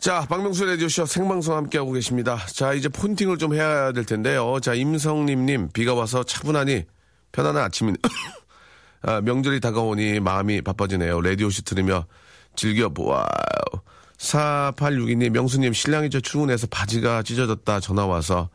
자, 0.00 0.24
박명수 0.30 0.64
라디오쇼 0.64 1.04
생방송 1.04 1.54
함께하고 1.54 1.92
계십니다. 1.92 2.38
자, 2.54 2.72
이제 2.72 2.88
폰팅을 2.88 3.36
좀 3.36 3.54
해야 3.54 3.92
될 3.92 4.06
텐데요. 4.06 4.58
자, 4.62 4.72
임성림님, 4.72 5.72
비가 5.74 5.92
와서 5.92 6.22
차분하니 6.22 6.86
편안한 7.32 7.64
아침인, 7.64 7.96
아, 9.02 9.20
명절이 9.20 9.60
다가오니 9.60 10.20
마음이 10.20 10.62
바빠지네요. 10.62 11.20
라디오쇼 11.20 11.62
들으며 11.66 12.06
즐겨보아요. 12.56 13.26
4862님, 14.16 15.28
명수님, 15.32 15.74
신랑이 15.74 16.08
저 16.08 16.18
출근해서 16.18 16.66
바지가 16.68 17.22
찢어졌다 17.22 17.80
전화 17.80 18.06
와서 18.06 18.48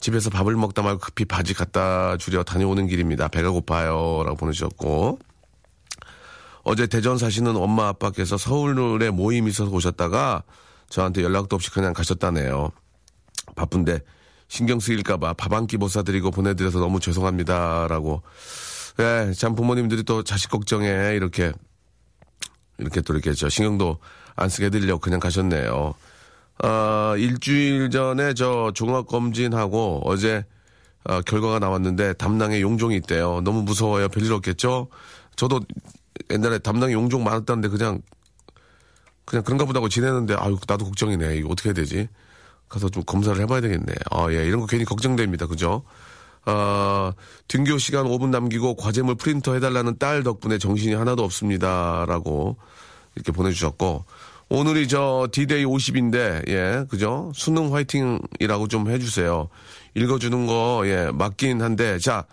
집에서 0.00 0.28
밥을 0.28 0.56
먹다 0.56 0.82
말고 0.82 0.98
급히 0.98 1.24
바지 1.24 1.54
갖다 1.54 2.16
주려 2.16 2.42
다녀오는 2.42 2.88
길입니다. 2.88 3.28
배가 3.28 3.50
고파요. 3.50 4.24
라고 4.24 4.34
보내주셨고. 4.34 5.20
어제 6.64 6.88
대전 6.88 7.16
사시는 7.16 7.54
엄마 7.54 7.86
아빠께서 7.86 8.36
서울에 8.36 9.10
모임 9.10 9.46
있어서 9.46 9.70
오셨다가 9.70 10.42
저한테 10.90 11.22
연락도 11.22 11.56
없이 11.56 11.70
그냥 11.70 11.92
가셨다네요. 11.94 12.70
바쁜데 13.56 14.00
신경 14.48 14.80
쓰일까봐 14.80 15.34
밥 15.34 15.52
한 15.52 15.66
끼 15.66 15.76
못 15.78 15.88
사드리고 15.88 16.30
보내드려서 16.30 16.78
너무 16.80 17.00
죄송합니다라고. 17.00 18.22
예, 18.98 19.32
참 19.32 19.54
부모님들이 19.54 20.02
또 20.02 20.22
자식 20.24 20.50
걱정에 20.50 20.86
이렇게 21.14 21.52
이렇게 22.78 23.00
또 23.00 23.14
이렇게 23.14 23.32
저 23.32 23.48
신경도 23.48 23.98
안 24.36 24.48
쓰게 24.48 24.66
해드리려고 24.66 25.00
그냥 25.00 25.20
가셨네요. 25.20 25.94
아, 26.62 27.14
일주일 27.16 27.90
전에 27.90 28.34
저 28.34 28.70
종합 28.74 29.06
검진하고 29.06 30.02
어제 30.04 30.44
아, 31.04 31.22
결과가 31.22 31.58
나왔는데 31.60 32.14
담낭에 32.14 32.60
용종이 32.60 32.96
있대요. 32.96 33.40
너무 33.42 33.62
무서워요. 33.62 34.08
별일 34.08 34.32
없겠죠? 34.32 34.88
저도 35.36 35.60
옛날에 36.30 36.58
담낭에 36.58 36.92
용종 36.92 37.24
많았다는데 37.24 37.68
그냥 37.68 38.02
그냥 39.30 39.44
그런가 39.44 39.64
보다고 39.64 39.88
지내는데 39.88 40.34
아유 40.36 40.58
나도 40.66 40.84
걱정이네. 40.86 41.36
이거 41.36 41.50
어떻게 41.50 41.68
해야 41.68 41.74
되지? 41.74 42.08
가서 42.68 42.88
좀 42.88 43.04
검사를 43.04 43.40
해봐야 43.40 43.60
되겠네. 43.60 43.92
아 44.10 44.26
예, 44.30 44.44
이런 44.44 44.58
거 44.58 44.66
괜히 44.66 44.84
걱정됩니다. 44.84 45.46
그죠? 45.46 45.84
아, 46.46 47.12
등교 47.46 47.78
시간 47.78 48.06
5분 48.06 48.30
남기고 48.30 48.74
과제물 48.74 49.14
프린터 49.14 49.54
해달라는 49.54 49.98
딸 49.98 50.24
덕분에 50.24 50.58
정신이 50.58 50.94
하나도 50.94 51.22
없습니다 51.22 52.06
라고 52.08 52.56
이렇게 53.14 53.30
보내주셨고 53.30 54.04
오늘이 54.48 54.88
저 54.88 55.28
디데이 55.30 55.64
50인데 55.64 56.48
예 56.48 56.86
그죠 56.88 57.30
수능 57.36 57.72
화이팅이라고 57.72 58.66
좀 58.66 58.90
해주세요 58.90 59.48
읽어주는 59.94 60.46
거 60.46 60.82
예 60.86 61.10
맞긴 61.12 61.62
한데 61.62 61.98
자 61.98 62.24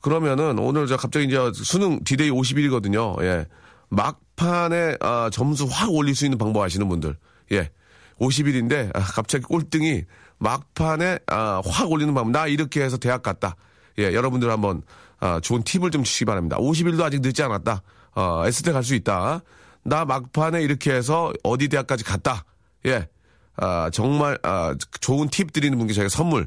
그러면은 0.00 0.58
오늘 0.58 0.86
저 0.86 0.96
갑자기 0.96 1.26
이제 1.26 1.36
수능 1.52 2.02
디데이 2.04 2.30
50일이거든요 2.30 3.22
예 3.24 3.46
막판에 3.88 4.96
아, 5.00 5.30
점수 5.32 5.66
확 5.70 5.92
올릴 5.92 6.14
수 6.14 6.24
있는 6.24 6.38
방법 6.38 6.62
아시는 6.62 6.88
분들. 6.88 7.16
예. 7.52 7.70
50일인데 8.18 8.90
아, 8.96 9.00
갑자기 9.00 9.44
꼴등이 9.44 10.04
막판에 10.38 11.18
아, 11.26 11.62
확 11.64 11.90
올리는 11.90 12.12
방법. 12.14 12.30
나 12.32 12.46
이렇게 12.46 12.82
해서 12.82 12.96
대학 12.96 13.22
갔다. 13.22 13.56
예 13.98 14.12
여러분들 14.12 14.50
한번 14.50 14.82
아, 15.20 15.40
좋은 15.40 15.62
팁을 15.62 15.90
좀 15.90 16.02
주시기 16.04 16.24
바랍니다. 16.26 16.56
50일도 16.58 17.02
아직 17.02 17.20
늦지 17.20 17.42
않았다. 17.42 17.82
어, 18.14 18.42
S대 18.46 18.72
갈 18.72 18.82
수 18.82 18.94
있다. 18.94 19.40
나 19.82 20.04
막판에 20.04 20.62
이렇게 20.62 20.92
해서 20.92 21.32
어디 21.42 21.68
대학까지 21.68 22.04
갔다. 22.04 22.44
예. 22.86 23.08
아, 23.56 23.88
정말, 23.92 24.38
아, 24.42 24.74
좋은 25.00 25.28
팁 25.28 25.52
드리는 25.52 25.76
분께 25.78 25.94
저희가 25.94 26.10
선물, 26.10 26.46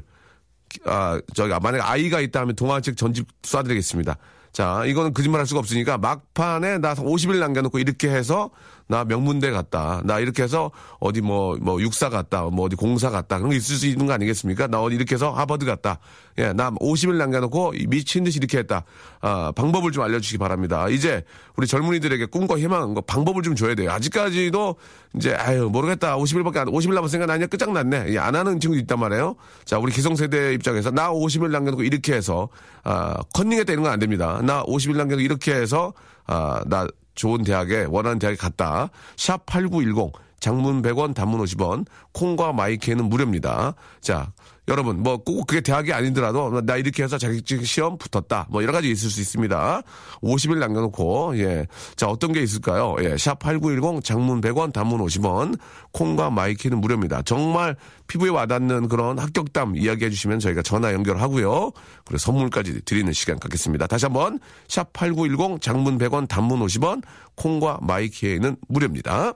아, 0.84 1.20
저기, 1.34 1.52
만약에 1.60 1.82
아이가 1.82 2.20
있다 2.20 2.40
하면 2.42 2.54
동화책 2.54 2.96
전집 2.96 3.26
쏴드리겠습니다. 3.42 4.16
자, 4.52 4.84
이거는 4.84 5.14
거짓말 5.14 5.40
할 5.40 5.46
수가 5.46 5.60
없으니까 5.60 5.98
막판에 5.98 6.78
나 6.78 6.94
50일 6.94 7.38
남겨놓고 7.38 7.78
이렇게 7.78 8.08
해서 8.10 8.50
나 8.90 9.04
명문대 9.04 9.52
갔다. 9.52 10.02
나 10.04 10.18
이렇게 10.18 10.42
해서 10.42 10.72
어디 10.98 11.20
뭐, 11.20 11.56
뭐 11.60 11.80
육사 11.80 12.08
갔다. 12.10 12.42
뭐 12.42 12.66
어디 12.66 12.74
공사 12.74 13.08
갔다. 13.08 13.38
그런 13.38 13.50
게 13.50 13.56
있을 13.56 13.76
수 13.76 13.86
있는 13.86 14.06
거 14.06 14.12
아니겠습니까? 14.12 14.66
나 14.66 14.82
어디 14.82 14.96
이렇게 14.96 15.14
해서 15.14 15.30
하버드 15.30 15.64
갔다. 15.64 16.00
예, 16.38 16.52
나 16.52 16.72
50일 16.72 17.14
남겨놓고 17.14 17.74
미친 17.86 18.24
듯이 18.24 18.38
이렇게 18.38 18.58
했다. 18.58 18.82
아, 19.20 19.52
방법을 19.54 19.92
좀 19.92 20.02
알려주시기 20.02 20.38
바랍니다. 20.38 20.88
이제 20.88 21.22
우리 21.56 21.68
젊은이들에게 21.68 22.26
꿈과 22.26 22.58
희망, 22.58 22.94
거 22.94 23.00
방법을 23.00 23.42
좀 23.42 23.54
줘야 23.54 23.76
돼요. 23.76 23.92
아직까지도 23.92 24.74
이제, 25.14 25.34
아유, 25.34 25.68
모르겠다. 25.70 26.16
50일밖에 26.16 26.56
안, 26.56 26.66
50일 26.66 26.94
남았으니까 26.94 27.26
나 27.26 27.34
그냥 27.34 27.48
끝장났네. 27.48 28.06
예, 28.08 28.18
안 28.18 28.34
하는 28.34 28.58
친구도 28.58 28.80
있단 28.80 28.98
말이에요. 28.98 29.36
자, 29.64 29.78
우리 29.78 29.92
기성세대 29.92 30.54
입장에서 30.54 30.90
나 30.90 31.12
50일 31.12 31.50
남겨놓고 31.50 31.84
이렇게 31.84 32.14
해서, 32.14 32.48
아, 32.82 33.16
컨닝했다 33.34 33.72
이런 33.72 33.84
건 33.84 33.92
안 33.92 34.00
됩니다. 34.00 34.40
나 34.42 34.64
50일 34.64 34.96
남겨놓고 34.96 35.20
이렇게 35.20 35.54
해서, 35.54 35.92
아, 36.26 36.62
나 36.66 36.88
좋은 37.20 37.44
대학에 37.44 37.84
원하는 37.86 38.18
대학에 38.18 38.36
갔다. 38.36 38.88
샵 39.18 39.44
8910 39.44 40.12
장문 40.40 40.80
100원 40.80 41.14
단문 41.14 41.38
50원 41.44 41.84
콩과 42.12 42.54
마이크는 42.54 43.10
무료입니다. 43.10 43.74
자, 44.00 44.32
여러분 44.68 45.02
뭐 45.02 45.18
꼭 45.18 45.46
그게 45.46 45.60
대학이 45.60 45.92
아니더라도 45.92 46.60
나 46.62 46.76
이렇게 46.76 47.02
해서 47.02 47.18
자격증 47.18 47.62
시험 47.64 47.98
붙었다. 47.98 48.46
뭐 48.50 48.62
여러 48.62 48.72
가지 48.72 48.90
있을 48.90 49.10
수 49.10 49.20
있습니다. 49.20 49.82
50일 50.22 50.58
남겨 50.58 50.80
놓고 50.80 51.38
예. 51.38 51.66
자, 51.96 52.08
어떤 52.08 52.32
게 52.32 52.42
있을까요? 52.42 52.96
예. 53.00 53.14
샵8910 53.14 54.02
장문 54.04 54.40
100원 54.40 54.72
단문 54.72 55.00
50원 55.00 55.58
콩과 55.92 56.30
마이K는 56.30 56.80
무료입니다. 56.80 57.22
정말 57.22 57.76
피부에 58.06 58.30
와닿는 58.30 58.88
그런 58.88 59.18
합격담 59.18 59.76
이야기해 59.76 60.10
주시면 60.10 60.40
저희가 60.40 60.62
전화 60.62 60.92
연결하고요. 60.92 61.72
그리고 62.04 62.18
선물까지 62.18 62.82
드리는 62.84 63.12
시간 63.12 63.38
갖겠습니다. 63.38 63.86
다시 63.86 64.06
한번 64.06 64.38
샵8910 64.68 65.60
장문 65.60 65.98
100원 65.98 66.28
단문 66.28 66.60
50원 66.60 67.02
콩과 67.36 67.78
마이K는 67.82 68.56
무료입니다. 68.68 69.34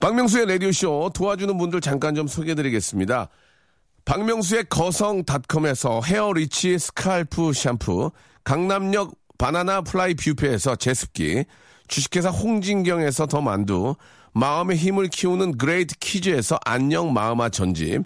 박명수의 0.00 0.46
라디오쇼 0.46 1.10
도와주는 1.14 1.56
분들 1.56 1.80
잠깐 1.80 2.14
좀 2.14 2.26
소개해 2.26 2.54
드리겠습니다. 2.54 3.28
박명수의 4.04 4.66
거성닷컴에서 4.68 6.02
헤어리치 6.02 6.78
스칼프 6.78 7.54
샴푸, 7.54 8.10
강남역 8.44 9.14
바나나 9.38 9.80
플라이 9.80 10.14
뷔페에서 10.14 10.76
제습기, 10.76 11.44
주식회사 11.88 12.28
홍진경에서 12.28 13.26
더 13.26 13.40
만두, 13.40 13.96
마음의 14.34 14.76
힘을 14.76 15.08
키우는 15.08 15.56
그레이트 15.56 15.94
키즈에서 15.98 16.58
안녕 16.66 17.14
마음아 17.14 17.48
전집, 17.48 18.02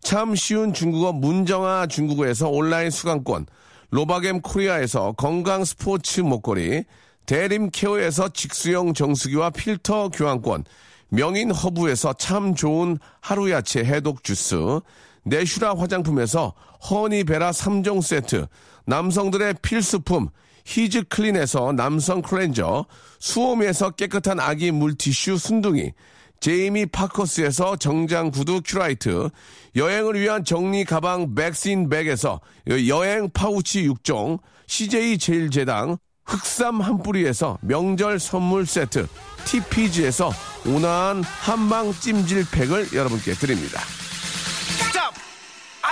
참 0.00 0.34
쉬운 0.34 0.72
중국어 0.72 1.12
문정아 1.12 1.86
중국어에서 1.86 2.48
온라인 2.48 2.90
수강권, 2.90 3.46
로바겜 3.90 4.40
코리아에서 4.40 5.12
건강 5.12 5.66
스포츠 5.66 6.22
목걸이, 6.22 6.84
대림 7.26 7.70
케어에서 7.70 8.30
직수형 8.30 8.94
정수기와 8.94 9.50
필터 9.50 10.08
교환권, 10.08 10.64
명인 11.10 11.50
허브에서 11.50 12.14
참 12.14 12.54
좋은 12.54 12.98
하루 13.20 13.50
야채 13.50 13.80
해독 13.80 14.24
주스, 14.24 14.80
내슈라 15.24 15.74
화장품에서 15.74 16.54
허니베라 16.90 17.50
3종 17.50 18.02
세트, 18.02 18.46
남성들의 18.86 19.54
필수품 19.62 20.28
히즈 20.64 21.04
클린에서 21.08 21.72
남성 21.72 22.22
클렌저, 22.22 22.86
수오미에서 23.18 23.90
깨끗한 23.90 24.40
아기 24.40 24.70
물티슈 24.70 25.36
순둥이, 25.36 25.92
제이미 26.40 26.86
파커스에서 26.86 27.76
정장 27.76 28.30
구두 28.30 28.62
큐라이트, 28.64 29.30
여행을 29.76 30.20
위한 30.20 30.44
정리 30.44 30.84
가방 30.84 31.34
백신 31.34 31.88
백에서 31.88 32.40
여행 32.88 33.30
파우치 33.30 33.88
6종, 33.88 34.40
CJ 34.66 35.18
제일제당, 35.18 35.98
흑삼 36.24 36.80
한 36.80 37.02
뿌리에서 37.02 37.58
명절 37.62 38.18
선물 38.18 38.66
세트, 38.66 39.06
TPG에서 39.44 40.32
온화한 40.66 41.22
한방 41.22 41.92
찜질 41.92 42.46
팩을 42.50 42.92
여러분께 42.92 43.34
드립니다. 43.34 43.80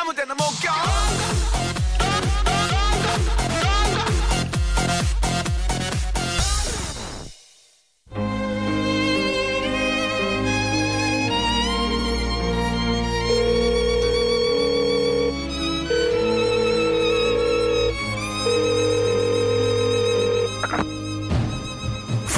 스탑! 0.01 0.03
아무 0.03 0.15
데나 0.15 0.35
못 0.35 0.43
껴! 0.61 0.71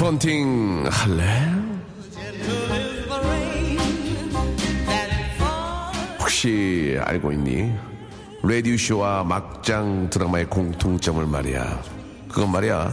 펀팅 0.03 0.85
할래? 0.91 1.52
알고 7.05 7.31
있니? 7.33 7.73
라디오쇼와 8.43 9.23
막장 9.23 10.09
드라마의 10.09 10.45
공통점을 10.49 11.25
말이야. 11.25 11.81
그건 12.29 12.51
말이야. 12.51 12.91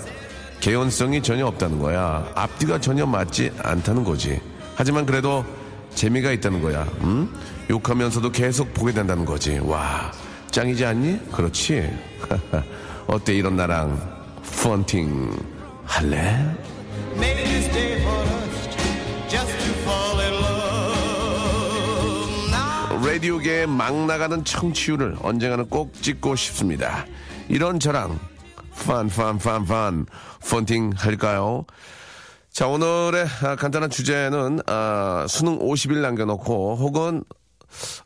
개연성이 0.60 1.22
전혀 1.22 1.46
없다는 1.46 1.78
거야. 1.78 2.30
앞뒤가 2.34 2.80
전혀 2.80 3.06
맞지 3.06 3.50
않다는 3.62 4.04
거지. 4.04 4.40
하지만 4.76 5.06
그래도 5.06 5.44
재미가 5.94 6.30
있다는 6.32 6.62
거야. 6.62 6.86
응? 7.02 7.28
욕하면서도 7.68 8.30
계속 8.30 8.72
보게 8.74 8.92
된다는 8.92 9.24
거지. 9.24 9.58
와, 9.58 10.12
짱이지 10.50 10.84
않니? 10.84 11.32
그렇지. 11.32 11.90
어때 13.06 13.34
이런 13.34 13.56
나랑 13.56 13.98
펀팅 14.62 15.36
할래? 15.84 16.36
라디오계에 23.04 23.66
막 23.66 23.94
나가는 24.06 24.44
청취율을 24.44 25.16
언젠가는 25.22 25.68
꼭 25.68 25.92
찍고 26.02 26.36
싶습니다. 26.36 27.06
이런 27.48 27.80
저랑 27.80 28.18
판, 28.84 29.08
펀팅 30.48 30.92
할까요? 30.96 31.64
자, 32.50 32.66
오늘의 32.66 33.26
아, 33.42 33.56
간단한 33.56 33.90
주제는 33.90 34.60
아, 34.66 35.26
수능 35.28 35.58
50일 35.58 35.98
남겨놓고 35.98 36.76
혹은 36.76 37.24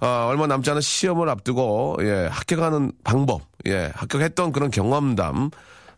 아, 0.00 0.26
얼마 0.28 0.46
남지 0.46 0.70
않은 0.70 0.80
시험을 0.80 1.28
앞두고 1.28 1.96
예, 2.02 2.28
합격하는 2.30 2.92
방법, 3.02 3.42
예, 3.66 3.90
합격했던 3.94 4.52
그런 4.52 4.70
경험담, 4.70 5.50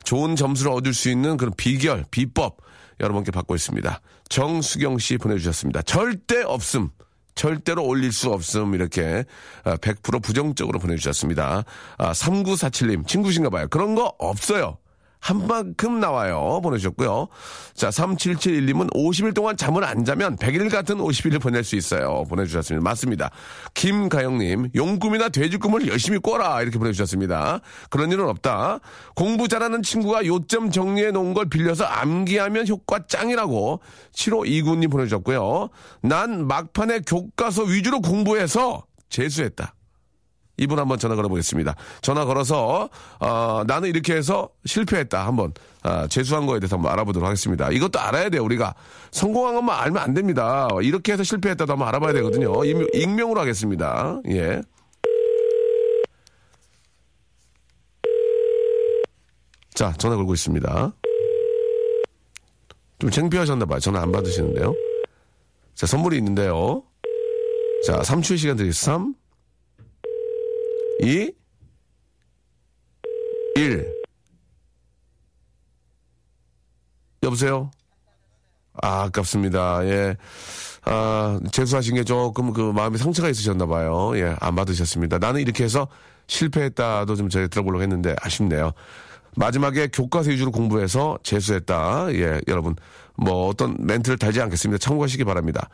좋은 0.05 0.37
점수를 0.37 0.73
얻을 0.73 0.95
수 0.95 1.11
있는 1.11 1.37
그런 1.37 1.53
비결, 1.57 2.05
비법 2.11 2.59
여러분께 3.01 3.31
받고 3.31 3.55
있습니다. 3.55 4.01
정수경 4.29 4.99
씨 4.99 5.19
보내주셨습니다. 5.19 5.83
절대 5.83 6.43
없음. 6.43 6.91
절대로 7.37 7.85
올릴 7.85 8.11
수 8.13 8.33
없음 8.33 8.75
이렇게 8.75 9.25
100% 9.65 10.23
부정적으로 10.23 10.81
보내주셨습니다. 10.81 11.65
아, 11.99 12.13
3947님 12.13 13.07
친구신가 13.07 13.51
봐요. 13.51 13.69
그런 13.69 13.95
거 13.95 14.13
없어요. 14.19 14.79
한 15.21 15.47
만큼 15.47 16.01
나와요. 16.01 16.61
보내주셨고요. 16.63 17.29
자, 17.75 17.89
3771님은 17.89 18.93
50일 18.95 19.35
동안 19.35 19.57
잠을 19.57 19.85
안 19.85 20.05
자면 20.05 20.37
100일 20.37 20.71
같은 20.71 20.99
50일을 20.99 21.41
보낼 21.41 21.65
수 21.65 21.77
있어요. 21.77 22.25
보내주셨습니다. 22.29 22.83
맞습니다. 22.83 23.31
김가영님, 23.75 24.71
용꿈이나 24.75 25.29
돼지꿈을 25.29 25.89
열심히 25.89 26.19
꿔라. 26.19 26.63
이렇게 26.63 26.79
보내주셨습니다. 26.79 27.61
그런 27.91 28.13
일은 28.13 28.29
없다. 28.29 28.81
공부 29.15 29.49
잘하는 29.49 29.83
친구가 29.83 30.27
요점 30.27 30.71
정리해 30.71 31.11
놓은 31.11 31.35
걸 31.35 31.49
빌려서 31.49 31.85
암기하면 31.85 32.69
효과 32.69 33.07
짱이라고 33.07 33.81
7529님 34.13 34.91
보내주셨고요. 34.91 35.71
난 36.03 36.47
막판에 36.47 37.01
교과서 37.07 37.65
위주로 37.65 38.01
공부해서 38.01 38.85
재수했다. 39.09 39.76
이분 40.59 40.79
한번 40.79 40.99
전화 40.99 41.15
걸어보겠습니다. 41.17 41.75
전화 42.01 42.25
걸어서 42.25 42.89
어, 43.21 43.63
나는 43.67 43.89
이렇게 43.89 44.15
해서 44.15 44.49
실패했다. 44.65 45.27
한번 45.27 45.53
아, 45.83 46.07
재수한 46.09 46.47
거에 46.47 46.59
대해서 46.61 46.77
한번 46.77 46.93
알아보도록 46.93 47.27
하겠습니다. 47.27 47.71
이것도 47.71 48.01
알아야 48.01 48.29
돼요. 48.31 48.43
우리가 48.45 48.75
성공한 49.11 49.55
것만 49.55 49.79
알면 49.79 50.03
안 50.03 50.15
됩니다. 50.15 50.69
이렇게 50.83 51.13
해서 51.13 51.23
실패했다도 51.23 51.73
한번 51.73 51.89
알아봐야 51.89 52.13
되거든요. 52.15 52.65
익명, 52.65 52.89
익명으로 52.93 53.41
하겠습니다. 53.41 54.21
예. 54.29 54.63
자, 59.75 59.93
전화 59.99 60.17
걸고 60.17 60.33
있습니다. 60.33 60.93
좀 62.99 63.11
창피하셨나 63.11 63.67
봐요. 63.67 63.79
전화 63.79 64.01
안 64.01 64.11
받으시는데요. 64.11 64.75
자, 65.75 65.87
선물이 65.87 66.17
있는데요. 66.17 66.83
자, 67.85 68.01
3초의 68.01 68.39
시간 68.39 68.57
드리겠습니다. 68.57 68.93
3, 68.93 69.15
2, 71.01 71.33
1. 73.57 73.93
여보세요? 77.23 77.71
아, 78.83 79.05
아깝습니다. 79.05 79.85
예. 79.87 80.17
아, 80.85 81.41
재수하신 81.51 81.97
게 81.97 82.05
조금 82.05 82.53
그 82.53 82.61
마음에 82.61 82.97
상처가 82.99 83.29
있으셨나 83.29 83.67
봐요. 83.67 84.13
예, 84.17 84.37
안 84.41 84.55
받으셨습니다. 84.55 85.19
나는 85.19 85.41
이렇게 85.41 85.65
해서 85.65 85.89
실패했다도 86.29 87.17
좀 87.17 87.29
저희 87.29 87.49
들어보려고 87.49 87.83
했는데 87.83 88.15
아쉽네요. 88.21 88.73
마지막에 89.37 89.89
교과서 89.89 90.31
위주로 90.31 90.51
공부해서 90.51 91.19
재수했다. 91.23 92.15
예, 92.15 92.41
여러분. 92.49 92.77
뭐 93.17 93.49
어떤 93.49 93.77
멘트를 93.81 94.19
달지 94.19 94.41
않겠습니다. 94.41 94.79
참고하시기 94.79 95.25
바랍니다. 95.25 95.69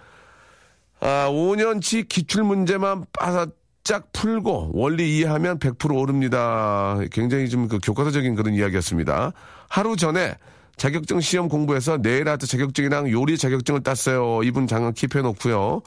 아, 1.00 1.28
5년치 1.28 2.08
기출문제만 2.08 3.04
바 3.12 3.46
짝 3.84 4.12
풀고 4.12 4.70
원리 4.74 5.16
이해하면 5.18 5.58
100% 5.58 5.96
오릅니다. 5.98 6.98
굉장히 7.10 7.48
좀 7.48 7.68
그 7.68 7.78
교과서적인 7.82 8.34
그런 8.34 8.54
이야기였습니다. 8.54 9.32
하루 9.68 9.96
전에 9.96 10.36
자격증 10.76 11.20
시험 11.20 11.48
공부해서 11.48 11.98
네일 11.98 12.28
아트 12.28 12.46
자격증이랑 12.46 13.10
요리 13.10 13.36
자격증을 13.36 13.82
땄어요. 13.82 14.42
이분 14.42 14.66
장은 14.66 14.92
킵해놓고요. 14.94 15.82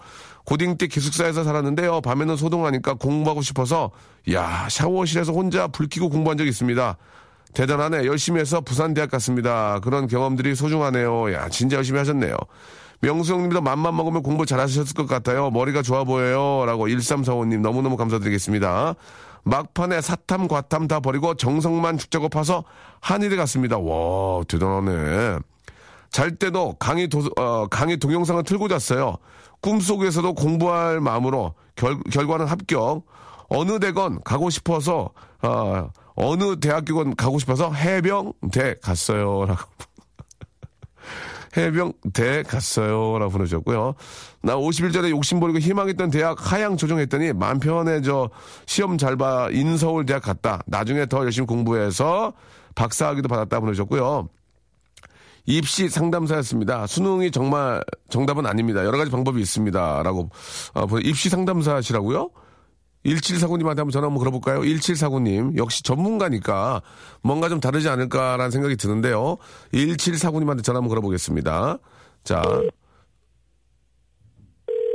고딩 0.45 0.77
때 0.77 0.87
기숙사에서 0.87 1.43
살았는데요. 1.43 2.01
밤에는 2.01 2.35
소동하니까 2.37 2.93
공부하고 2.95 3.41
싶어서 3.41 3.91
야 4.31 4.67
샤워실에서 4.69 5.31
혼자 5.33 5.67
불 5.67 5.87
켜고 5.89 6.09
공부한 6.09 6.37
적이 6.37 6.49
있습니다. 6.51 6.97
대단하네. 7.53 8.05
열심히 8.05 8.41
해서 8.41 8.61
부산대학 8.61 9.09
갔습니다. 9.09 9.79
그런 9.79 10.07
경험들이 10.07 10.55
소중하네요. 10.55 11.33
야 11.33 11.49
진짜 11.49 11.77
열심히 11.77 11.97
하셨네요. 11.99 12.35
명수 13.05 13.33
형님도 13.33 13.61
맘만 13.61 13.95
먹으면 13.95 14.23
공부 14.23 14.47
잘하셨을 14.47 14.95
것 14.95 15.05
같아요. 15.07 15.51
머리가 15.51 15.83
좋아 15.83 16.03
보여요. 16.03 16.65
라고 16.65 16.87
1345님 16.87 17.59
너무너무 17.59 17.97
감사드리겠습니다. 17.97 18.95
막판에 19.43 20.01
사탐, 20.01 20.47
과탐 20.47 20.87
다 20.87 20.99
버리고 20.99 21.35
정성만 21.35 21.99
죽자고 21.99 22.29
파서 22.29 22.63
한일에 23.01 23.35
갔습니다. 23.35 23.77
와, 23.77 24.43
대단하네. 24.47 25.37
잘 26.09 26.35
때도 26.35 26.77
강의 26.79 27.07
도, 27.07 27.29
어, 27.37 27.67
강의 27.67 27.97
동영상을 27.97 28.41
틀고 28.41 28.69
잤어요. 28.69 29.17
꿈속에서도 29.61 30.33
공부할 30.33 30.99
마음으로 30.99 31.53
결, 31.75 31.99
결과는 32.11 32.47
합격. 32.47 33.03
어느 33.49 33.77
대건 33.77 34.23
가고 34.23 34.49
싶어서, 34.49 35.11
어, 35.43 35.89
어느 36.15 36.59
대학교건 36.59 37.15
가고 37.15 37.37
싶어서 37.37 37.71
해병대 37.71 38.77
갔어요. 38.81 39.45
라고. 39.45 39.61
해병대 41.57 42.43
갔어요. 42.43 43.17
라고 43.19 43.31
보내주셨고요. 43.31 43.95
나 44.41 44.55
50일 44.55 44.93
전에 44.93 45.09
욕심부리고 45.09 45.59
희망했던 45.59 46.09
대학 46.11 46.51
하향 46.51 46.77
조정했더니 46.77 47.33
맘 47.33 47.59
편해 47.59 48.01
저 48.01 48.29
시험 48.65 48.97
잘 48.97 49.15
봐. 49.17 49.49
인서울 49.51 50.05
대학 50.05 50.23
갔다. 50.23 50.61
나중에 50.65 51.05
더 51.05 51.23
열심히 51.23 51.47
공부해서 51.47 52.33
박사학위도 52.75 53.27
받았다 53.27 53.59
보내주셨고요. 53.59 54.29
입시 55.47 55.89
상담사였습니다. 55.89 56.87
수능이 56.87 57.31
정말 57.31 57.83
정답은 58.09 58.45
아닙니다. 58.45 58.83
여러 58.83 58.97
가지 58.97 59.11
방법이 59.11 59.39
있습니다. 59.41 60.01
라고, 60.03 60.29
어, 60.73 60.87
입시 61.03 61.29
상담사시라고요? 61.29 62.31
1749님한테 63.05 63.77
한번 63.77 63.91
전화 63.91 64.07
한번 64.07 64.19
걸어볼까요? 64.19 64.61
1749님. 64.61 65.57
역시 65.57 65.83
전문가니까 65.83 66.81
뭔가 67.21 67.49
좀 67.49 67.59
다르지 67.59 67.87
않을까라는 67.89 68.51
생각이 68.51 68.75
드는데요. 68.75 69.37
1749님한테 69.73 70.63
전화 70.63 70.77
한번 70.77 70.89
걸어보겠습니다. 70.89 71.77
자. 72.23 72.41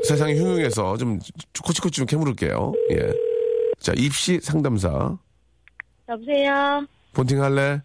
세상이 0.02 0.38
흉흉해서 0.38 0.96
좀 0.96 1.18
코치코치 1.62 1.98
좀 1.98 2.06
캐물을게요. 2.06 2.72
예. 2.92 3.12
자, 3.78 3.92
입시 3.96 4.40
상담사. 4.40 5.16
여보세요. 6.08 6.86
본팅 7.12 7.42
할래? 7.42 7.82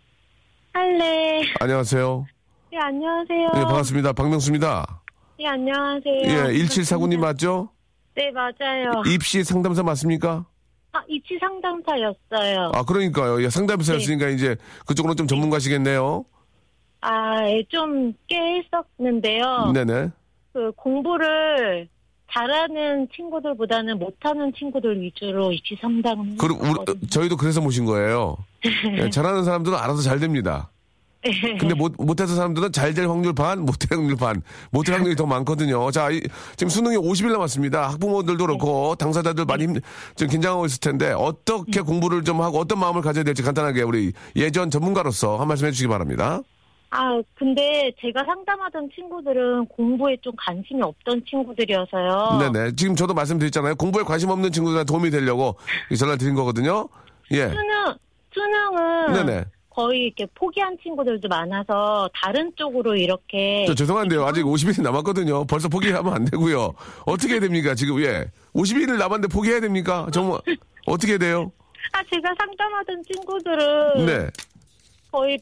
할래. 0.74 1.42
안녕하세요. 1.60 2.26
네, 2.72 2.78
안녕하세요. 2.80 3.48
예, 3.56 3.62
반갑습니다. 3.62 4.14
박명수입니다. 4.14 5.02
네, 5.38 5.48
안녕하세요. 5.48 6.22
예, 6.24 6.54
1749님 6.54 7.18
맞죠? 7.20 7.70
네, 8.16 8.32
맞아요. 8.32 9.04
입시 9.06 9.44
상담사 9.44 9.84
맞습니까? 9.84 10.46
아, 10.94 11.02
입시 11.08 11.38
상담사였어요. 11.40 12.72
아, 12.74 12.84
그러니까요. 12.84 13.44
예, 13.44 13.50
상담사였으니까 13.50 14.30
이제 14.30 14.56
그쪽으로 14.86 15.16
좀 15.16 15.28
전문가시겠네요. 15.28 16.24
아, 17.02 17.50
예, 17.50 17.64
좀꽤 17.70 18.64
했었는데요. 18.98 19.72
네네. 19.74 20.10
그 20.54 20.72
공부를 20.78 21.90
잘하는 22.32 23.08
친구들보다는 23.16 24.00
못하는 24.00 24.52
친구들 24.58 25.02
위주로 25.02 25.52
입시 25.52 25.78
상담을 25.80 26.38
그럼 26.38 26.60
우리. 26.62 27.08
저희도 27.08 27.38
그래서 27.38 27.62
모신 27.62 27.86
거예요. 27.86 28.38
예, 28.98 29.10
잘하는 29.10 29.44
사람들은 29.44 29.78
알아서 29.78 30.02
잘 30.02 30.20
됩니다. 30.20 30.70
근데 31.60 31.74
못, 31.74 31.94
못해서 31.98 32.36
사람들은 32.36 32.72
잘 32.72 32.94
될 32.94 33.08
확률 33.10 33.34
반, 33.34 33.62
못할 33.62 33.98
확률 33.98 34.16
반, 34.16 34.42
못할 34.72 34.96
확률이 34.96 35.16
더 35.16 35.26
많거든요. 35.26 35.90
자, 35.92 36.10
이- 36.12 36.22
지금 36.56 36.70
수능이 36.70 36.98
50일 36.98 37.32
남았습니다. 37.32 37.90
학부모들도 37.90 38.46
그렇고, 38.46 38.96
당사자들 38.96 39.46
많이 39.46 39.64
힘, 39.66 39.76
좀 40.16 40.28
긴장하고 40.30 40.66
있을 40.68 40.80
텐데, 40.80 41.12
어떻게 41.12 41.82
공부를 41.82 42.24
좀 42.24 42.42
하고, 42.42 42.60
어떤 42.60 42.80
마음을 42.80 43.02
가져야 43.02 43.24
될지 43.24 43.42
간단하게 43.44 43.82
우리 43.82 44.14
예전 44.36 44.70
전문가로서 44.70 45.38
한 45.38 45.48
말씀 45.48 45.68
해주시기 45.68 45.88
바랍니다. 45.90 46.42
아, 46.92 47.20
근데 47.38 47.92
제가 48.00 48.24
상담하던 48.24 48.90
친구들은 48.96 49.66
공부에 49.66 50.16
좀 50.22 50.32
관심이 50.38 50.82
없던 50.82 51.24
친구들이어서요. 51.30 52.38
네네. 52.40 52.76
지금 52.78 52.96
저도 52.96 53.14
말씀드렸잖아요. 53.14 53.76
공부에 53.76 54.04
관심 54.04 54.30
없는 54.30 54.52
친구들한테 54.52 54.86
도움이 54.90 55.10
되려고 55.10 55.58
이 55.92 55.98
전화 55.98 56.16
드린 56.16 56.36
거거든요. 56.36 56.88
예. 57.32 57.50
수능, 57.50 57.96
수능은 58.34 59.14
네네. 59.14 59.46
거의 59.76 60.06
이렇게 60.06 60.26
포기한 60.34 60.78
친구들도 60.82 61.28
많아서 61.28 62.10
다른 62.14 62.50
쪽으로 62.56 62.96
이렇게 62.96 63.66
저 63.68 63.76
죄송한데요. 63.76 64.24
아직 64.26 64.44
50일이 64.44 64.82
남았거든요. 64.82 65.46
벌써 65.48 65.68
포기하면 65.68 66.14
안 66.14 66.24
되고요. 66.26 66.74
어떻게 67.06 67.34
해야 67.34 67.42
됩니까? 67.42 67.76
지금, 67.76 68.02
예. 68.02 68.26
50일을 68.54 68.98
남았는데 68.98 69.28
포기해야 69.28 69.60
됩니까? 69.60 70.08
정말, 70.14 70.40
어떻게 70.86 71.14
해야 71.14 71.20
돼요? 71.20 71.52
아 71.92 72.02
제가 72.10 72.34
상담하던 72.40 73.04
친구들은 73.12 74.06
네. 74.06 74.28
거의 75.12 75.38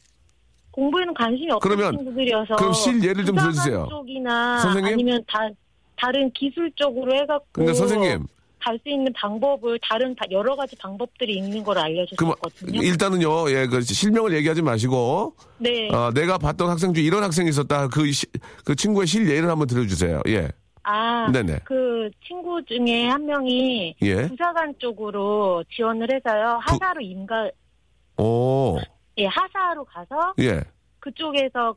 공부에는 0.72 1.14
관심이 1.14 1.52
없는 1.52 1.60
그러면- 1.60 1.96
친구들이어서 1.96 2.56
그럼 2.56 2.72
실 2.72 3.02
예를 3.04 3.24
좀 3.24 3.36
부사관 3.36 3.52
들어주세요. 3.52 3.86
쪽이나 3.88 4.58
선생님? 4.58 4.92
아니면 4.94 5.24
다 5.28 5.48
다른 5.96 6.28
기술 6.32 6.70
쪽으로 6.74 7.14
해갖고 7.14 7.46
그러니까 7.52 7.74
선생님, 7.78 8.26
갈 8.64 8.78
수 8.82 8.88
있는 8.88 9.12
방법을 9.12 9.78
다른 9.82 10.14
다- 10.14 10.24
여러 10.30 10.56
가지 10.56 10.74
방법들이 10.76 11.34
있는 11.36 11.62
걸 11.62 11.74
그럼 11.74 11.84
알려줬었거든요. 11.84 12.82
일단은요, 12.82 13.50
예, 13.50 13.66
그 13.66 13.82
실명을 13.82 14.32
얘기하지 14.36 14.62
마시고, 14.62 15.34
네. 15.58 15.88
어, 15.94 16.10
내가 16.12 16.38
봤던 16.38 16.68
학생 16.70 16.92
중에 16.94 17.04
이런 17.04 17.22
학생이 17.22 17.48
있었다. 17.50 17.88
그, 17.88 18.10
시- 18.10 18.26
그 18.64 18.74
친구의 18.74 19.06
실예를 19.06 19.48
한번 19.50 19.66
들어주세요. 19.68 20.22
예. 20.28 20.48
아, 20.82 21.30
네네. 21.32 21.60
그 21.64 22.10
친구 22.26 22.62
중에 22.64 23.06
한 23.08 23.24
명이 23.26 23.96
예. 24.02 24.28
부사관 24.28 24.74
쪽으로 24.78 25.62
지원을 25.74 26.08
해서요. 26.12 26.58
하사로 26.62 27.00
임가 27.00 27.50
오, 28.18 28.78
예, 29.18 29.26
하사로 29.26 29.84
가서 29.84 30.34
예. 30.40 30.62
그쪽에서 31.00 31.74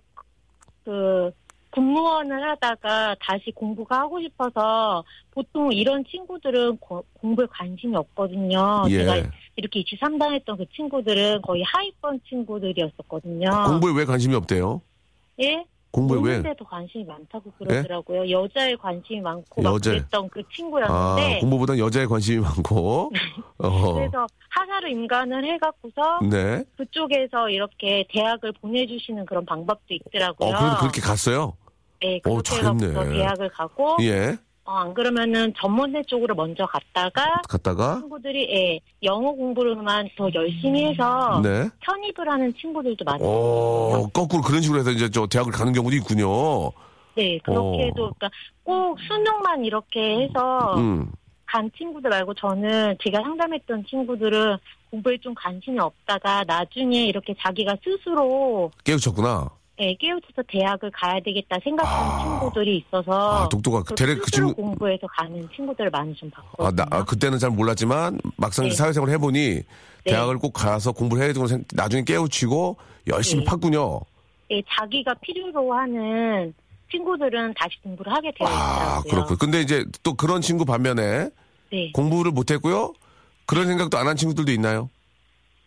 그 0.84 1.32
군무원을 1.71 2.49
하다가 2.49 3.15
다시 3.19 3.51
공부가 3.51 3.99
하고 3.99 4.21
싶어서 4.21 5.03
보통 5.32 5.71
이런 5.71 6.03
친구들은 6.06 6.77
고- 6.77 7.03
공부에 7.13 7.45
관심이 7.49 7.95
없거든요. 7.95 8.84
예. 8.89 8.99
제가 8.99 9.30
이렇게 9.56 9.80
입시 9.80 9.95
상담했던 9.99 10.58
그 10.58 10.65
친구들은 10.75 11.41
거의 11.41 11.63
하위권 11.63 12.21
친구들이었었거든요. 12.30 13.49
공부에 13.67 13.93
왜 13.95 14.06
관심이 14.06 14.34
없대요? 14.36 14.82
예? 15.41 15.63
공부에 15.91 16.19
왜? 16.21 16.34
공부에도 16.36 16.65
관심이 16.65 17.04
많다고 17.06 17.52
그러더라고요. 17.58 18.30
여자에 18.30 18.76
관심이 18.76 19.21
많고 19.21 19.62
막 19.62 19.73
여자에. 19.73 19.95
그랬던 19.95 20.30
그 20.30 20.39
아, 20.39 20.43
친구였는데 20.54 21.39
공부보단 21.39 21.80
여자에 21.80 22.06
관심이 22.06 22.39
많고. 22.41 23.12
어. 23.60 23.93
그래서 23.93 24.28
하사로 24.50 24.88
임관을 24.88 25.45
해갖고서 25.54 26.19
네. 26.30 26.63
그쪽에서 26.78 27.50
이렇게 27.50 28.06
대학을 28.10 28.54
보내주시는 28.54 29.26
그런 29.26 29.45
방법도 29.45 29.86
있더라고요. 29.89 30.50
어, 30.50 30.60
그래도 30.60 30.78
그렇게 30.80 31.02
갔어요? 31.02 31.56
네, 32.02 32.17
오, 32.26 32.34
그렇게 32.41 32.50
잘했네. 32.50 32.88
해갖고서 32.89 33.12
대학을 33.12 33.50
가고 33.50 33.97
예. 34.02 34.38
어, 34.67 34.73
안 34.73 34.93
그러면은 34.93 35.53
전문대 35.58 36.03
쪽으로 36.03 36.36
먼저 36.36 36.65
갔다가 36.65 37.41
갔다가. 37.47 37.99
친구들이 38.01 38.49
예, 38.51 38.80
영어 39.01 39.32
공부를만 39.32 40.10
더 40.17 40.30
열심히 40.34 40.88
해서 40.88 41.39
네. 41.41 41.69
편입을 41.80 42.30
하는 42.30 42.53
친구들도 42.53 43.06
많아요. 43.06 43.25
어, 43.25 44.08
거꾸로 44.13 44.41
그런 44.41 44.62
식으로 44.62 44.80
해서 44.80 44.91
이제 44.91 45.10
저 45.10 45.25
대학을 45.25 45.53
가는 45.53 45.71
경우도 45.71 45.95
있군요. 45.95 46.71
네, 47.15 47.39
그렇게 47.45 47.58
어. 47.60 47.77
해도 47.80 48.13
그러니까 48.17 48.30
꼭 48.63 48.97
수능만 49.08 49.63
이렇게 49.63 50.23
해서 50.23 50.75
음. 50.77 51.13
간 51.45 51.71
친구들 51.77 52.10
말고 52.10 52.34
저는 52.34 52.97
제가 53.01 53.21
상담했던 53.21 53.86
친구들은 53.89 54.58
공부에 54.91 55.17
좀 55.19 55.34
관심이 55.34 55.80
없다가 55.80 56.43
나중에 56.45 57.06
이렇게 57.06 57.34
자기가 57.39 57.77
스스로 57.82 58.69
깨우쳤구나. 58.84 59.49
예, 59.80 59.94
깨우쳐서 59.96 60.42
대학을 60.48 60.90
가야 60.92 61.20
되겠다 61.24 61.58
생각하는 61.63 62.12
아. 62.12 62.24
친구들이 62.40 62.78
있어서 62.78 63.12
아. 63.46 63.50
그 63.50 63.94
대략 63.96 64.20
그 64.22 64.32
친구. 64.32 64.54
공부해서 64.56 65.06
가는 65.08 65.48
친구들을 65.56 65.92
많이 65.92 66.16
좀 66.16 66.32
아, 66.34 66.42
봤거든요. 66.42 66.76
나, 66.76 66.86
아, 66.98 67.04
그때는 67.06 67.38
잘 67.38 67.52
몰랐지만 67.52 68.20
막상 68.38 68.66
네. 68.66 68.72
사회생활 68.72 69.10
해보니 69.12 69.40
네. 69.56 69.63
대학을 70.04 70.40
꼭 70.40 70.52
가서 70.54 70.92
공부를 70.94 71.24
해야 71.24 71.34
되고 71.34 71.46
생- 71.46 71.63
나중에 71.74 72.04
깨우치고 72.04 72.78
열심히 73.08 73.44
네. 73.44 73.52
팠군요. 73.52 74.02
예, 74.50 74.62
자기가 74.68 75.13
필요로 75.22 75.72
하는 75.74 76.54
친구들은 76.92 77.54
다시 77.60 77.76
공부를 77.84 78.12
하게 78.12 78.32
되어 78.38 78.48
아, 78.48 79.02
있더라고요. 79.04 79.12
그렇고. 79.12 79.36
근데 79.36 79.62
이제 79.62 79.86
또 80.02 80.13
그런 80.16 80.42
친구 80.42 80.66
반면에 80.66 81.30
네. 81.72 81.92
공부를 81.92 82.32
못했고요. 82.32 82.94
그런 83.46 83.68
생각도 83.68 83.98
안 83.98 84.08
한 84.08 84.16
친구들도 84.16 84.52
있나요? 84.54 84.90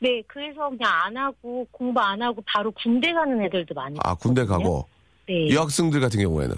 네, 0.01 0.23
그래서 0.27 0.69
그냥 0.71 0.91
안 1.05 1.17
하고 1.17 1.67
공부 1.71 2.01
안 2.01 2.21
하고 2.23 2.43
바로 2.47 2.71
군대 2.73 3.13
가는 3.13 3.41
애들도 3.43 3.75
많이 3.75 3.99
아, 4.03 4.15
군대. 4.15 4.45
가고. 4.47 4.87
네. 5.29 5.55
여학생들 5.55 6.01
같은 6.01 6.21
경우에는. 6.21 6.57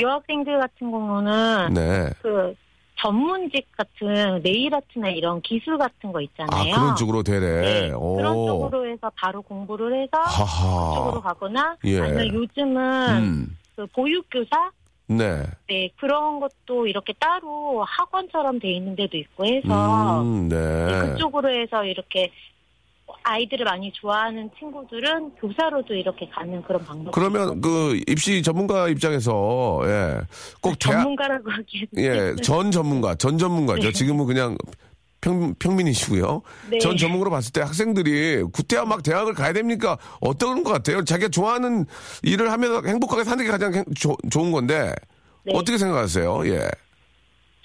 여학생들 0.00 0.58
같은 0.58 0.90
경우는 0.90 1.74
네. 1.74 2.10
그 2.22 2.54
전문직 3.00 3.66
같은 3.76 4.40
네일 4.42 4.74
아트나 4.74 5.08
이런 5.10 5.42
기술 5.42 5.78
같은 5.78 6.12
거 6.12 6.20
아, 6.20 6.22
있잖아요. 6.22 6.74
그런 6.74 6.96
쪽으로 6.96 7.22
되네. 7.22 7.60
네, 7.60 7.92
오. 7.92 8.16
그런 8.16 8.34
쪽으로 8.34 8.86
해서 8.86 9.10
바로 9.16 9.42
공부를 9.42 10.02
해서 10.02 10.10
그쪽으로 10.22 11.20
하하. 11.20 11.20
가거나 11.20 11.76
예. 11.84 12.00
아니면 12.00 12.34
요즘은 12.34 13.16
음. 13.22 13.58
그 13.74 13.86
보육교사 13.86 14.70
네. 15.08 15.42
네 15.66 15.90
그런 15.98 16.38
것도 16.38 16.86
이렇게 16.86 17.12
따로 17.18 17.82
학원처럼 17.84 18.60
돼 18.60 18.70
있는 18.70 18.94
데도 18.94 19.16
있고 19.16 19.44
해서 19.44 20.22
음, 20.22 20.48
네, 20.48 20.56
네. 20.86 21.12
그쪽으로 21.12 21.50
해서 21.50 21.84
이렇게 21.84 22.30
아이들을 23.22 23.64
많이 23.64 23.92
좋아하는 23.92 24.50
친구들은 24.58 25.34
교사로도 25.36 25.94
이렇게 25.94 26.28
가는 26.28 26.62
그런 26.62 26.84
방법. 26.84 27.12
그러면 27.12 27.60
그 27.60 27.98
입시 28.08 28.42
전문가 28.42 28.88
입장에서 28.88 29.80
예. 29.84 30.20
꼭 30.60 30.78
대학 30.78 31.02
전문가라고 31.02 31.50
하기에는 31.50 31.88
예, 31.98 32.34
전 32.42 32.70
전문가, 32.70 33.14
전 33.14 33.38
전문가죠. 33.38 33.82
네. 33.88 33.92
지금은 33.92 34.26
그냥 34.26 34.56
평, 35.20 35.54
평민이시고요. 35.58 36.42
네. 36.70 36.78
전 36.78 36.96
전문가로 36.96 37.30
봤을 37.30 37.52
때 37.52 37.60
학생들이 37.60 38.42
구태야 38.52 38.84
막 38.84 39.02
대학을 39.02 39.34
가야 39.34 39.52
됩니까? 39.52 39.98
어떤 40.20 40.64
것 40.64 40.72
같아요? 40.72 41.04
자기가 41.04 41.28
좋아하는 41.28 41.84
일을 42.22 42.50
하면서 42.50 42.82
행복하게 42.86 43.24
사는 43.24 43.44
게 43.44 43.50
가장 43.50 43.74
행- 43.74 43.84
조- 43.94 44.16
좋은 44.30 44.50
건데 44.50 44.94
네. 45.44 45.52
어떻게 45.54 45.76
생각하세요? 45.76 46.46
예. 46.46 46.68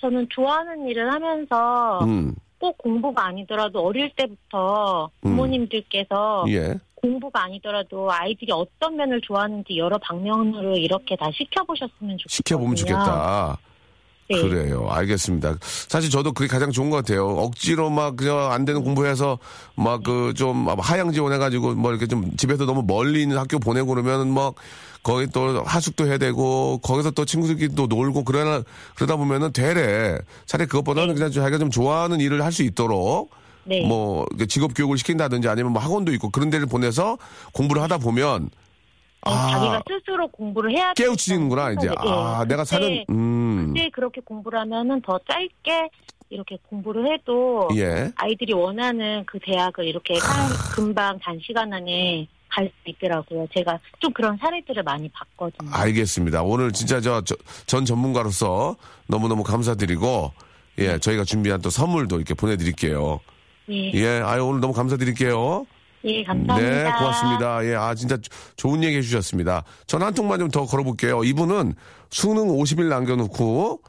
저는 0.02 0.28
좋아하는 0.30 0.86
일을 0.90 1.12
하면서 1.14 2.00
음, 2.04 2.36
꼭 2.60 2.78
공부가 2.78 3.26
아니더라도 3.28 3.86
어릴 3.86 4.12
때부터 4.16 5.10
부모님들께서 5.22 6.46
예. 6.50 6.76
공부가 6.96 7.44
아니더라도 7.44 8.12
아이들이 8.12 8.52
어떤 8.52 8.96
면을 8.96 9.22
좋아하는지 9.22 9.78
여러 9.78 9.98
방면으로 10.00 10.76
이렇게 10.78 11.16
다 11.16 11.30
시켜보셨으면 11.34 12.18
좋겠거든요. 12.18 12.26
시켜보면 12.28 12.76
좋겠다. 12.76 13.58
네. 14.28 14.42
그래요. 14.42 14.88
알겠습니다. 14.90 15.56
사실 15.62 16.10
저도 16.10 16.32
그게 16.32 16.48
가장 16.48 16.72
좋은 16.72 16.90
것 16.90 16.96
같아요. 16.98 17.28
억지로 17.28 17.92
막 17.92 18.16
그냥 18.18 18.52
안 18.52 18.66
되는 18.66 18.84
공부해서 18.84 19.38
막 19.76 20.02
그 20.02 20.34
좀 20.36 20.68
하향 20.68 21.12
지원해가지고 21.12 21.76
뭐 21.76 21.92
이렇게 21.92 22.08
좀 22.08 22.36
집에서 22.36 22.66
너무 22.66 22.82
멀리 22.82 23.22
있는 23.22 23.38
학교 23.38 23.60
보내고 23.60 23.90
그러면은 23.94 24.34
막 24.34 24.56
거기 25.06 25.28
또 25.28 25.62
하숙도 25.64 26.08
해야 26.08 26.18
되고 26.18 26.80
거기서 26.80 27.12
또 27.12 27.26
친구들끼리 27.26 27.76
또 27.76 27.86
놀고 27.86 28.24
그러나 28.24 28.64
그러다 28.96 29.18
보면은 29.18 29.54
되래. 29.54 30.18
차라리 30.48 30.68
그것보다는 30.68 31.14
그냥 31.14 31.30
자기가 31.32 31.60
좀 31.60 31.70
좋아하는 31.70 32.20
일을 32.20 32.44
할 32.44 32.52
수 32.52 32.64
있도록 32.64 33.30
네. 33.66 33.86
뭐 33.86 34.26
직업 34.50 34.72
교육을 34.76 34.98
시킨다든지 34.98 35.48
아니면 35.48 35.74
뭐 35.74 35.82
학원도 35.82 36.12
있고 36.14 36.30
그런 36.32 36.50
데를 36.50 36.66
보내서 36.66 37.18
공부를 37.54 37.84
하다 37.84 38.00
보면 38.00 38.46
네, 38.46 38.50
아 39.32 39.50
자기가 39.52 39.82
스스로 39.88 40.28
공부를 40.30 40.72
해야 40.72 40.94
깨우치는구나 40.94 41.72
이제 41.74 41.82
되겠다는 41.88 42.12
아 42.12 42.44
생각이- 42.44 42.48
내가 42.48 42.62
예, 42.62 42.66
사는 42.66 42.88
그때, 42.90 43.06
음 43.10 43.74
그때 43.76 43.90
그렇게 43.92 44.22
공부를 44.22 44.58
하면은 44.62 45.02
더 45.02 45.20
짧게 45.30 45.90
이렇게 46.32 46.58
공부를 46.68 47.14
해도 47.14 47.68
예. 47.76 48.12
아이들이 48.16 48.54
원하는 48.54 49.24
그 49.28 49.38
대학을 49.44 49.86
이렇게 49.86 50.18
한 50.18 50.50
금방 50.76 51.20
단시간 51.20 51.72
안에 51.74 52.28
갈 52.56 52.66
수 52.68 52.90
있더라고요. 52.90 53.48
제가 53.54 53.80
좀 54.00 54.14
그런 54.14 54.38
사례들을 54.38 54.84
많이 54.84 55.10
봤거든요. 55.10 55.70
알겠습니다. 55.74 56.42
오늘 56.44 56.72
진짜 56.72 57.02
저전 57.02 57.86
전문가로서 57.86 58.76
너무너무 59.08 59.44
감사드리고 59.44 60.32
예, 60.80 60.98
저희가 61.00 61.24
준비한 61.26 61.62
또 61.62 61.70
선물도 61.70 62.16
이렇게 62.18 62.34
보내드릴게요. 62.34 63.20
예, 63.70 63.92
예, 63.94 64.08
아유 64.24 64.46
오늘 64.46 64.62
너무 64.62 64.74
감사드릴게요. 64.74 65.66
예, 66.06 66.24
감사합니다. 66.24 66.56
네, 66.84 66.92
고맙습니다. 66.98 67.66
예, 67.66 67.76
아, 67.76 67.96
진짜 67.96 68.18
좋은 68.58 68.84
얘기 68.84 68.98
해주셨습니다. 68.98 69.64
전화 69.88 70.06
한 70.08 70.14
통만 70.14 70.40
좀 70.40 70.50
더 70.52 70.66
걸어볼게요. 70.66 71.24
이분은 71.24 71.74
수능 72.12 72.48
50일 72.48 72.86
남겨놓고 72.90 73.82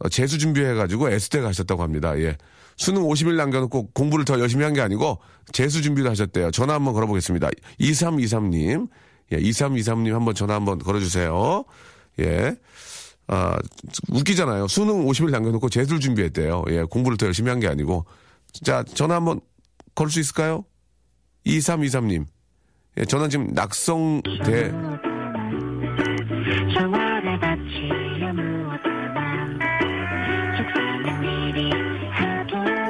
어, 0.00 0.08
재수 0.10 0.38
준비해가지고 0.38 1.08
S대 1.10 1.40
가셨다고 1.40 1.82
합니다. 1.82 2.18
예. 2.18 2.36
수능 2.76 3.02
50일 3.02 3.34
남겨놓고 3.36 3.90
공부를 3.92 4.24
더 4.24 4.38
열심히 4.40 4.64
한 4.64 4.74
게 4.74 4.80
아니고 4.80 5.18
재수 5.52 5.80
준비를 5.82 6.10
하셨대요. 6.10 6.50
전화 6.50 6.74
한번 6.74 6.92
걸어보겠습니다. 6.94 7.48
2323님. 7.80 8.88
예, 9.32 9.38
2323님 9.38 10.12
한번 10.12 10.34
전화 10.34 10.54
한번 10.54 10.78
걸어주세요. 10.78 11.64
예. 12.20 12.56
아, 13.28 13.56
웃기잖아요. 14.10 14.68
수능 14.68 15.04
50일 15.06 15.30
남겨놓고 15.30 15.68
재수를 15.68 15.98
준비했대요. 16.00 16.64
예, 16.68 16.82
공부를 16.84 17.16
더 17.18 17.26
열심히 17.26 17.50
한 17.50 17.58
게 17.60 17.66
아니고. 17.68 18.04
자, 18.62 18.84
전화 18.84 19.16
한번 19.16 19.40
걸 19.94 20.08
수 20.10 20.20
있을까요? 20.20 20.64
2323님. 21.46 22.26
예, 22.98 23.04
저는 23.04 23.30
지금 23.30 23.48
낙성대, 23.52 24.72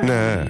네. 0.06 0.44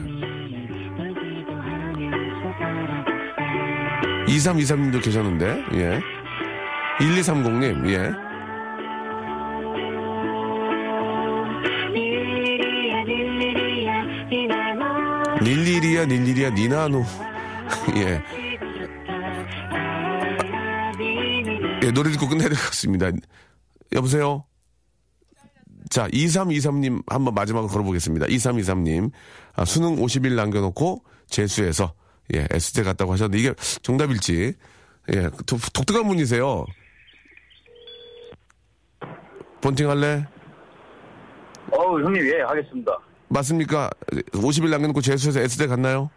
울기도 0.98 1.52
하면서 1.52 2.58
살아갔어 2.58 4.26
2323님도 4.26 5.02
계셨는데, 5.02 5.64
예. 5.74 6.00
1230님, 7.00 7.88
예. 7.90 8.12
릴리리아, 15.40 16.04
릴리리아, 16.04 16.50
니나노. 16.50 17.04
예. 17.96 18.22
예, 21.82 21.90
노래 21.92 22.10
듣고 22.10 22.28
끝내야 22.28 22.48
될 22.48 22.58
것 22.58 22.66
같습니다. 22.66 23.10
여보세요? 23.94 24.44
자, 25.88 26.08
2323님 26.08 27.02
한번 27.06 27.34
마지막으로 27.34 27.70
걸어보겠습니다. 27.70 28.26
2323님. 28.26 29.10
아, 29.54 29.64
수능 29.64 29.96
50일 29.96 30.34
남겨놓고 30.34 31.02
재수해서, 31.28 31.92
예, 32.34 32.46
S대 32.50 32.82
갔다고 32.82 33.12
하셨는데 33.12 33.38
이게 33.38 33.54
정답일지. 33.82 34.54
예, 35.14 35.30
독, 35.46 35.60
독특한 35.72 36.06
분이세요. 36.08 36.64
본팅 39.60 39.88
할래? 39.88 40.26
어우, 41.72 42.02
형님, 42.02 42.26
예, 42.26 42.42
하겠습니다. 42.42 42.98
맞습니까? 43.28 43.90
50일 44.32 44.70
남겨놓고 44.70 45.00
재수해서 45.00 45.40
S대 45.40 45.66
갔나요? 45.66 46.10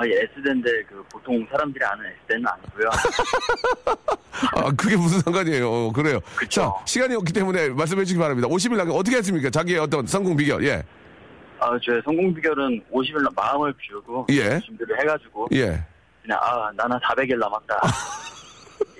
아, 0.00 0.06
예, 0.06 0.20
S대인데, 0.36 0.84
그, 0.84 1.02
보통 1.10 1.44
사람들이 1.50 1.84
아는 1.84 2.04
S대는 2.22 2.44
아니고요. 2.46 2.88
아, 4.54 4.70
그게 4.76 4.96
무슨 4.96 5.18
상관이에요. 5.20 5.68
어, 5.68 5.92
그래요. 5.92 6.20
그쵸. 6.36 6.60
자, 6.78 6.84
시간이 6.86 7.16
없기 7.16 7.32
때문에 7.32 7.70
말씀해 7.70 8.04
주시기 8.04 8.20
바랍니다. 8.20 8.46
50일 8.46 8.76
남겨 8.76 8.94
어떻게 8.94 9.16
했습니까? 9.16 9.50
자기의 9.50 9.80
어떤 9.80 10.06
성공 10.06 10.36
비결, 10.36 10.64
예. 10.64 10.84
아, 11.58 11.76
저의 11.82 12.00
성공 12.04 12.32
비결은 12.32 12.80
50일 12.92 13.22
날 13.22 13.32
마음을 13.34 13.72
비우고, 13.72 14.26
예. 14.30 14.60
준비를 14.60 15.00
해 15.00 15.04
가지고, 15.04 15.48
예. 15.54 15.82
그냥, 16.22 16.38
아, 16.42 16.70
나는 16.76 16.96
400일 16.98 17.36
남았다. 17.38 17.80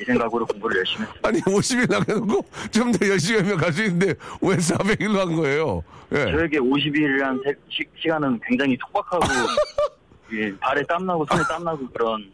이 0.01 0.05
생각으로 0.05 0.45
공부를 0.47 0.79
열심히 0.79 1.03
했습니다. 1.07 1.29
아니, 1.29 1.41
50일 1.43 1.89
남겨놓고 1.91 2.45
좀 2.73 2.91
더 2.91 3.09
열심히 3.09 3.41
하면 3.41 3.57
갈 3.57 3.73
수 3.73 3.85
있는데 3.85 4.15
왜 4.43 4.57
400일로 4.57 5.17
한 5.19 5.37
거예요? 5.37 5.85
예. 6.13 6.25
저에게 6.33 6.59
50일이라는 6.59 7.57
시, 7.69 7.85
시간은 8.01 8.41
굉장히 8.45 8.77
촉박하고, 8.79 9.23
예, 10.33 10.57
발에 10.59 10.83
땀나고, 10.85 11.27
손에 11.31 11.43
땀나고 11.49 11.89
그런, 11.91 12.31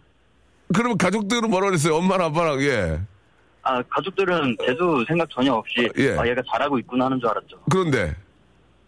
그러면 0.72 0.98
가족들은 0.98 1.50
뭐라 1.50 1.66
그랬어요? 1.66 1.96
엄마랑 1.96 2.28
아빠랑, 2.28 2.60
예. 2.62 3.00
아, 3.62 3.82
가족들은 3.82 4.56
재수 4.66 5.04
생각 5.06 5.28
전혀 5.30 5.52
없이, 5.52 5.88
예. 5.98 6.16
아, 6.18 6.26
얘가 6.26 6.42
잘하고 6.50 6.78
있구나 6.80 7.06
하는 7.06 7.18
줄 7.20 7.28
알았죠. 7.28 7.58
그런데, 7.70 8.14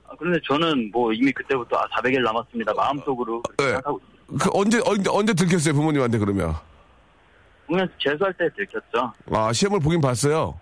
아, 0.06 0.12
그런데 0.18 0.38
저는 0.46 0.90
뭐 0.92 1.12
이미 1.12 1.32
그때부터 1.32 1.76
아, 1.76 1.84
400일 1.96 2.20
남았습니다. 2.22 2.74
마음속으로 2.74 3.42
그렇게 3.42 3.64
예. 3.64 3.68
생각하고 3.74 4.00
있습니다. 4.02 4.44
그 4.44 4.50
언제, 4.58 4.80
언제, 4.84 5.10
언제 5.10 5.32
들켰어요? 5.34 5.74
부모님한테 5.74 6.18
그러면? 6.18 6.54
그러면 7.66 7.88
재수할 7.98 8.32
때 8.34 8.48
들켰죠. 8.56 9.12
아, 9.30 9.52
시험을 9.52 9.80
보긴 9.80 10.00
봤어요. 10.00 10.58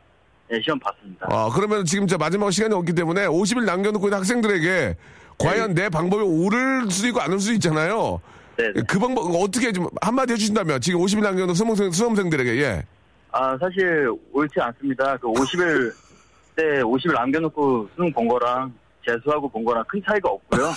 네, 0.50 0.60
시험 0.62 0.78
봤습니다. 0.78 1.26
아, 1.30 1.50
그러면 1.54 1.84
지금 1.84 2.06
저 2.06 2.18
마지막 2.18 2.50
시간이 2.50 2.74
없기 2.74 2.92
때문에 2.92 3.26
50일 3.26 3.64
남겨놓고 3.64 4.06
있는 4.06 4.18
학생들에게 4.18 4.96
과연 5.38 5.74
내 5.74 5.88
방법이 5.88 6.22
옳을 6.22 6.90
수도 6.90 7.08
있고 7.08 7.20
안 7.20 7.32
올 7.32 7.40
수도 7.40 7.54
있잖아요. 7.54 8.20
네, 8.56 8.72
네. 8.72 8.82
그 8.86 8.98
방법 8.98 9.24
어떻게 9.34 9.72
좀 9.72 9.88
한마디 10.00 10.32
해주신다면 10.34 10.80
지금 10.80 11.00
50일 11.00 11.22
남겨놓은 11.22 11.54
수험생, 11.54 11.90
수험생들에게 11.90 12.62
예. 12.62 12.84
아, 13.32 13.56
사실 13.58 14.08
옳지 14.32 14.60
않습니다. 14.60 15.16
그 15.16 15.26
50일 15.28 15.92
때 16.54 16.62
50일 16.82 17.14
남겨놓고 17.14 17.88
수능 17.96 18.12
본 18.12 18.28
거랑 18.28 18.72
재수하고 19.06 19.48
본 19.48 19.64
거랑 19.64 19.82
큰 19.88 20.00
차이가 20.08 20.30
없고요. 20.30 20.70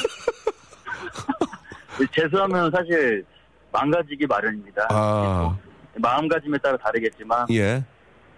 재수하면 2.15 2.71
사실 2.71 3.23
망가지기 3.71 4.25
마련입니다. 4.27 4.87
아, 4.89 5.55
마음가짐에 5.95 6.57
따라 6.59 6.77
다르겠지만 6.77 7.45
예. 7.51 7.83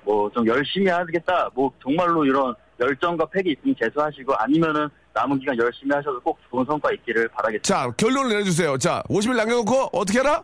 뭐 0.03 0.29
좀 0.31 0.45
열심히 0.47 0.87
하겠다. 0.89 1.49
뭐 1.53 1.71
정말로 1.83 2.25
이런 2.25 2.53
열정과 2.79 3.25
팩이 3.27 3.55
있으면 3.57 3.75
재수하시고 3.81 4.33
아니면은 4.35 4.87
남은 5.19 5.39
기간 5.39 5.57
열심히 5.57 5.91
하셔서 5.93 6.17
꼭 6.19 6.37
좋은 6.49 6.65
성과 6.65 6.91
있기를 6.93 7.27
바라겠습니다. 7.29 7.67
자, 7.67 7.91
결론을 7.97 8.29
내려주세요. 8.29 8.77
자, 8.77 9.03
50일 9.09 9.35
남겨놓고 9.35 9.89
어떻게 9.93 10.19
해라? 10.19 10.43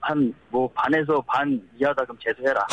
한 0.00 0.32
뭐 0.50 0.70
반에서 0.74 1.20
반 1.26 1.60
이하다 1.78 2.04
그럼 2.04 2.16
재수해라. 2.24 2.66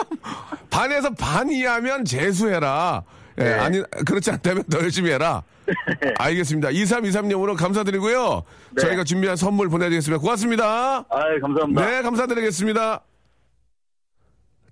반에서 0.70 1.10
반 1.10 1.50
이하면 1.50 2.04
재수해라. 2.04 3.02
예, 3.38 3.44
네. 3.44 3.52
아니, 3.54 3.82
그렇지 4.06 4.30
않다면 4.30 4.64
더 4.64 4.78
열심히 4.78 5.10
해라. 5.10 5.42
알겠습니다. 6.18 6.70
2323님 6.70 7.38
오늘 7.40 7.54
감사드리고요. 7.56 8.42
네. 8.70 8.82
저희가 8.82 9.04
준비한 9.04 9.36
선물 9.36 9.68
보내드리겠습니다. 9.68 10.20
고맙습니다. 10.20 10.98
아, 11.08 11.38
감사합니다. 11.40 11.86
네, 11.86 12.02
감사드리겠습니다. 12.02 13.02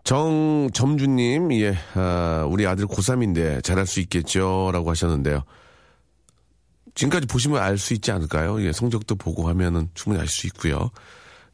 정점주님, 0.09 1.53
예, 1.61 1.77
아, 1.93 2.47
우리 2.49 2.67
아들 2.67 2.87
고3인데 2.87 3.63
잘할 3.63 3.87
수 3.87 4.01
있겠죠? 4.01 4.71
라고 4.73 4.89
하셨는데요. 4.91 5.43
지금까지 6.95 7.27
보시면 7.27 7.61
알 7.63 7.77
수 7.77 7.93
있지 7.93 8.11
않을까요? 8.11 8.63
예, 8.65 8.73
성적도 8.73 9.17
보고 9.17 9.49
하면은 9.49 9.91
충분히 9.93 10.19
알 10.23 10.27
수 10.27 10.47
있고요. 10.47 10.89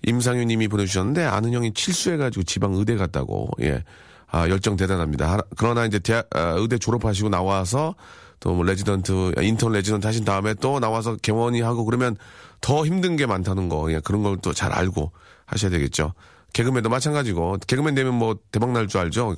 임상윤 0.06 0.46
님이 0.46 0.68
보내주셨는데, 0.68 1.24
아는 1.24 1.52
형이 1.52 1.74
칠수해가지고 1.74 2.44
지방 2.44 2.74
의대 2.74 2.94
갔다고, 2.94 3.48
예. 3.62 3.82
아, 4.30 4.48
열정 4.48 4.76
대단합니다. 4.76 5.32
하- 5.32 5.42
그러나 5.56 5.84
이제 5.84 5.98
대학, 5.98 6.28
아, 6.36 6.54
의대 6.56 6.78
졸업하시고 6.78 7.30
나와서 7.30 7.96
또 8.38 8.52
뭐 8.54 8.62
레지던트, 8.62 9.32
인턴 9.42 9.72
레지던트 9.72 10.06
하신 10.06 10.24
다음에 10.24 10.54
또 10.54 10.78
나와서 10.78 11.16
개원이 11.16 11.60
하고 11.60 11.84
그러면 11.84 12.16
더 12.60 12.86
힘든 12.86 13.16
게 13.16 13.26
많다는 13.26 13.68
거, 13.68 13.90
예, 13.92 13.98
그런 13.98 14.22
걸 14.22 14.36
또 14.40 14.52
잘 14.52 14.70
알고 14.70 15.10
하셔야 15.46 15.72
되겠죠. 15.72 16.12
개그맨도 16.54 16.88
마찬가지고, 16.88 17.58
개그맨 17.66 17.94
되면 17.94 18.14
뭐 18.14 18.36
대박 18.50 18.72
날 18.72 18.88
줄 18.88 19.00
알죠? 19.00 19.36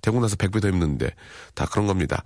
되고 0.00 0.18
나서 0.20 0.36
100배 0.36 0.62
더 0.62 0.68
힘든데. 0.68 1.10
다 1.54 1.66
그런 1.66 1.86
겁니다. 1.86 2.22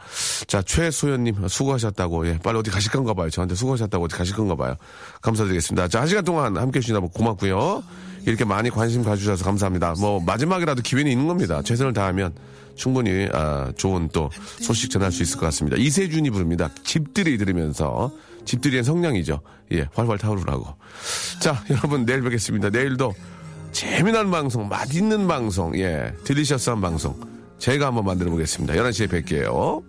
자, 0.47 0.63
최소연님, 0.63 1.49
수고하셨다고, 1.49 2.29
예, 2.29 2.39
빨리 2.39 2.59
어디 2.59 2.71
가실 2.71 2.93
건가 2.93 3.15
봐요. 3.15 3.31
저한테 3.31 3.55
수고하셨다고 3.57 4.05
어디 4.05 4.15
가실 4.15 4.37
건가 4.37 4.55
봐요. 4.55 4.77
감사드리겠습니다. 5.23 5.89
자, 5.89 6.01
한 6.01 6.07
시간 6.07 6.25
동안 6.25 6.57
함께 6.57 6.79
해 6.79 6.81
주시나 6.81 7.01
고맙고요. 7.01 7.83
이렇게 8.27 8.45
많이 8.45 8.71
관심 8.71 9.03
가주셔서 9.03 9.45
감사합니다. 9.45 9.95
뭐, 9.99 10.21
마지막이라도 10.21 10.83
기회는 10.83 11.11
있는 11.11 11.27
겁니다. 11.27 11.63
최선을 11.63 11.93
다하면 11.93 12.35
충분히, 12.77 13.29
아, 13.33 13.73
좋은 13.77 14.09
또 14.13 14.31
소식 14.61 14.91
전할 14.91 15.11
수 15.11 15.23
있을 15.23 15.39
것 15.39 15.47
같습니다. 15.47 15.77
이세준이 15.77 16.31
부릅니다. 16.31 16.71
집들이 16.85 17.39
들으면서. 17.39 18.13
집들이의 18.45 18.83
성량이죠. 18.85 19.41
예, 19.73 19.87
활활 19.95 20.17
타오르라고. 20.19 20.75
자, 21.41 21.63
여러분, 21.71 22.07
내일 22.07 22.23
뵙겠습니다. 22.23 22.71
내일도 22.71 23.15
재미난 23.79 24.29
방송, 24.33 24.67
맛있는 24.69 25.29
방송, 25.29 25.79
예, 25.79 26.13
딜리셔스한 26.25 26.81
방송. 26.81 27.15
제가 27.59 27.87
한번 27.87 28.07
만들어 28.07 28.29
보겠습니다. 28.29 28.75
11시에 28.75 29.07
뵐게요. 29.07 29.85